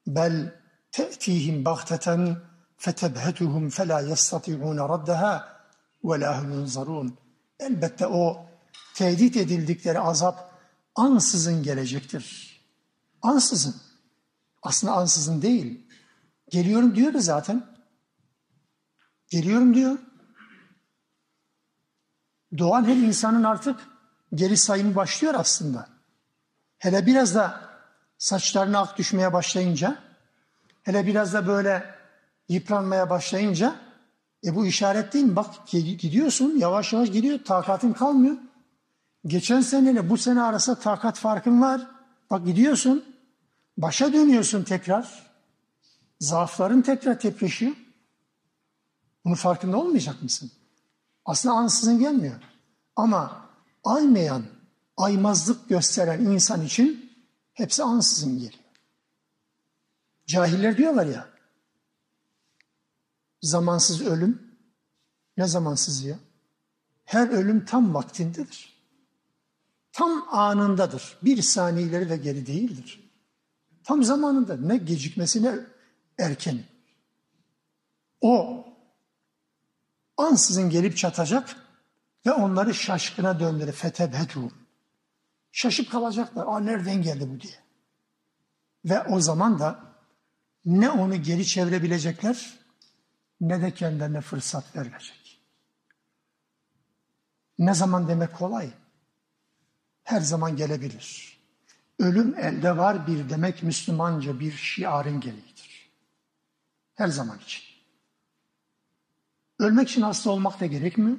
[0.07, 0.55] Bel
[0.93, 2.37] te'tihim bahteten
[2.77, 5.56] fetebhetuhum fela yastati'une raddeha
[6.11, 7.19] ve la yunzarun.
[7.61, 8.47] Elbette o
[8.95, 10.51] tehdit edildikleri azap
[10.95, 12.57] ansızın gelecektir.
[13.23, 13.75] Ansızın.
[14.63, 15.87] Aslında ansızın değil.
[16.51, 17.67] Geliyorum diyor da zaten.
[19.29, 19.99] Geliyorum diyor.
[22.59, 23.81] Doğan her insanın artık
[24.35, 25.89] geri sayımı başlıyor aslında.
[26.79, 27.71] Hele biraz da
[28.19, 29.99] saçlarına ak düşmeye başlayınca,
[30.83, 31.95] hele biraz da böyle
[32.49, 33.86] yıpranmaya başlayınca,
[34.45, 35.37] e bu işaret değil mi?
[35.37, 38.37] Bak gidiyorsun, yavaş yavaş gidiyor, takatın kalmıyor.
[39.27, 41.87] Geçen seneyle bu sene arasında takat farkın var.
[42.31, 43.05] Bak gidiyorsun,
[43.79, 45.27] başa dönüyorsun tekrar.
[46.21, 47.73] Zaafların tekrar tepreşiyor.
[49.25, 50.51] Bunun farkında olmayacak mısın?
[51.25, 52.35] Aslında ansızın gelmiyor.
[52.97, 53.47] Ama
[53.85, 54.43] aymayan,
[54.97, 57.13] aymazlık gösteren insan için
[57.53, 58.53] hepsi ansızın geliyor.
[60.27, 61.29] Cahiller diyorlar ya,
[63.47, 64.43] zamansız ölüm,
[65.37, 66.19] ne zamansız ya?
[67.05, 68.77] Her ölüm tam vaktindedir.
[69.93, 71.19] Tam anındadır.
[71.23, 73.11] Bir saniye ileri ve geri değildir.
[73.85, 75.59] Tam zamanında ne gecikmesi ne
[76.19, 76.65] erkeni.
[78.21, 78.65] O
[80.17, 81.57] ansızın gelip çatacak
[82.27, 83.73] ve onları şaşkına döndürür.
[83.73, 84.53] Fetebhetum.
[85.53, 86.47] Şaşıp kalacaklar.
[86.47, 87.59] Aa nereden geldi bu diye.
[88.85, 89.81] Ve o zaman da
[90.65, 92.66] ne onu geri çevirebilecekler
[93.41, 95.41] ne de kendilerine fırsat verilecek.
[97.59, 98.71] Ne zaman demek kolay?
[100.05, 101.39] Her zaman gelebilir.
[101.99, 105.91] Ölüm elde var bir demek Müslümanca bir şiarın gereğidir.
[106.95, 107.65] Her zaman için.
[109.59, 111.19] Ölmek için hasta olmak da gerekmiyor.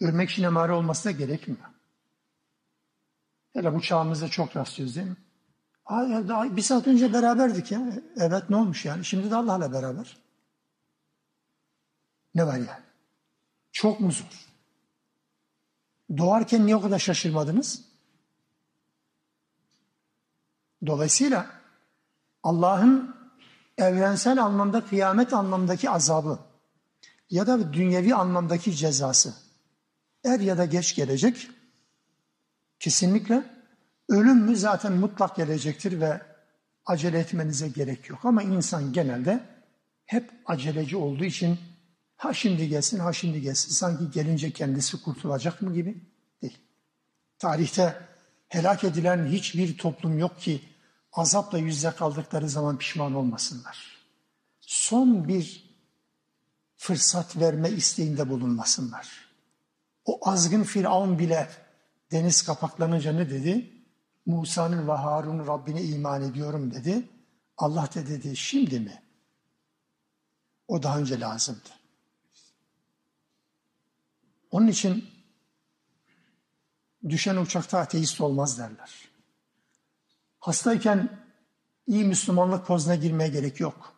[0.00, 1.64] Ölmek için emare olması da gerekmiyor.
[3.52, 5.16] Hele bu çağımızda çok rastlıyoruz değil mi?
[5.86, 7.92] Ay, daha bir saat önce beraberdik ya.
[8.16, 9.04] Evet ne olmuş yani?
[9.04, 10.21] Şimdi de Allah'la beraber.
[12.34, 12.82] Ne var yani?
[13.72, 14.48] Çok mu zor?
[16.16, 17.84] Doğarken niye o kadar şaşırmadınız?
[20.86, 21.50] Dolayısıyla
[22.42, 23.16] Allah'ın
[23.78, 26.38] evrensel anlamda kıyamet anlamdaki azabı
[27.30, 29.34] ya da dünyevi anlamdaki cezası
[30.24, 31.50] er ya da geç gelecek.
[32.78, 33.44] Kesinlikle
[34.08, 36.20] ölüm mü zaten mutlak gelecektir ve
[36.86, 38.24] acele etmenize gerek yok.
[38.24, 39.40] Ama insan genelde
[40.06, 41.58] hep aceleci olduğu için
[42.22, 45.96] ha şimdi gelsin ha şimdi gelsin sanki gelince kendisi kurtulacak mı gibi
[46.42, 46.58] değil.
[47.38, 48.08] Tarihte
[48.48, 50.62] helak edilen hiçbir toplum yok ki
[51.12, 53.96] azapla yüzde kaldıkları zaman pişman olmasınlar.
[54.60, 55.74] Son bir
[56.76, 59.28] fırsat verme isteğinde bulunmasınlar.
[60.04, 61.48] O azgın Firavun bile
[62.10, 63.70] deniz kapaklanınca ne dedi?
[64.26, 67.08] Musa'nın ve Harun'un Rabbine iman ediyorum dedi.
[67.56, 69.02] Allah da dedi şimdi mi?
[70.68, 71.81] O daha önce lazımdı.
[74.52, 75.04] Onun için
[77.08, 79.08] düşen uçakta ateist olmaz derler.
[80.38, 81.08] Hastayken
[81.86, 83.92] iyi Müslümanlık pozuna girmeye gerek yok.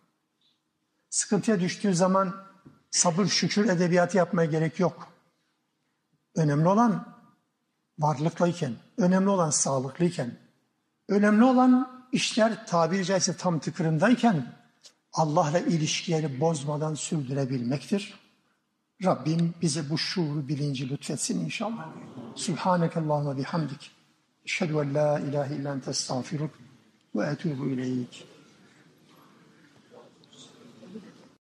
[1.10, 2.44] Sıkıntıya düştüğü zaman
[2.90, 5.08] sabır şükür edebiyatı yapmaya gerek yok.
[6.34, 7.14] Önemli olan
[7.98, 10.38] varlıklıyken, önemli olan sağlıklıyken,
[11.08, 14.52] önemli olan işler tabiri caizse tam tıkırındayken
[15.12, 18.23] Allah'la ilişkileri bozmadan sürdürebilmektir.
[19.04, 21.86] Rabbim bize bu şuuru bilinci lütfetsin inşallah.
[22.34, 23.90] Subhaneke Allahümme bihamdik.
[24.44, 26.50] Eşhedü en la ilahe illa ente estağfiruk
[27.14, 28.33] ve etubu ileyk.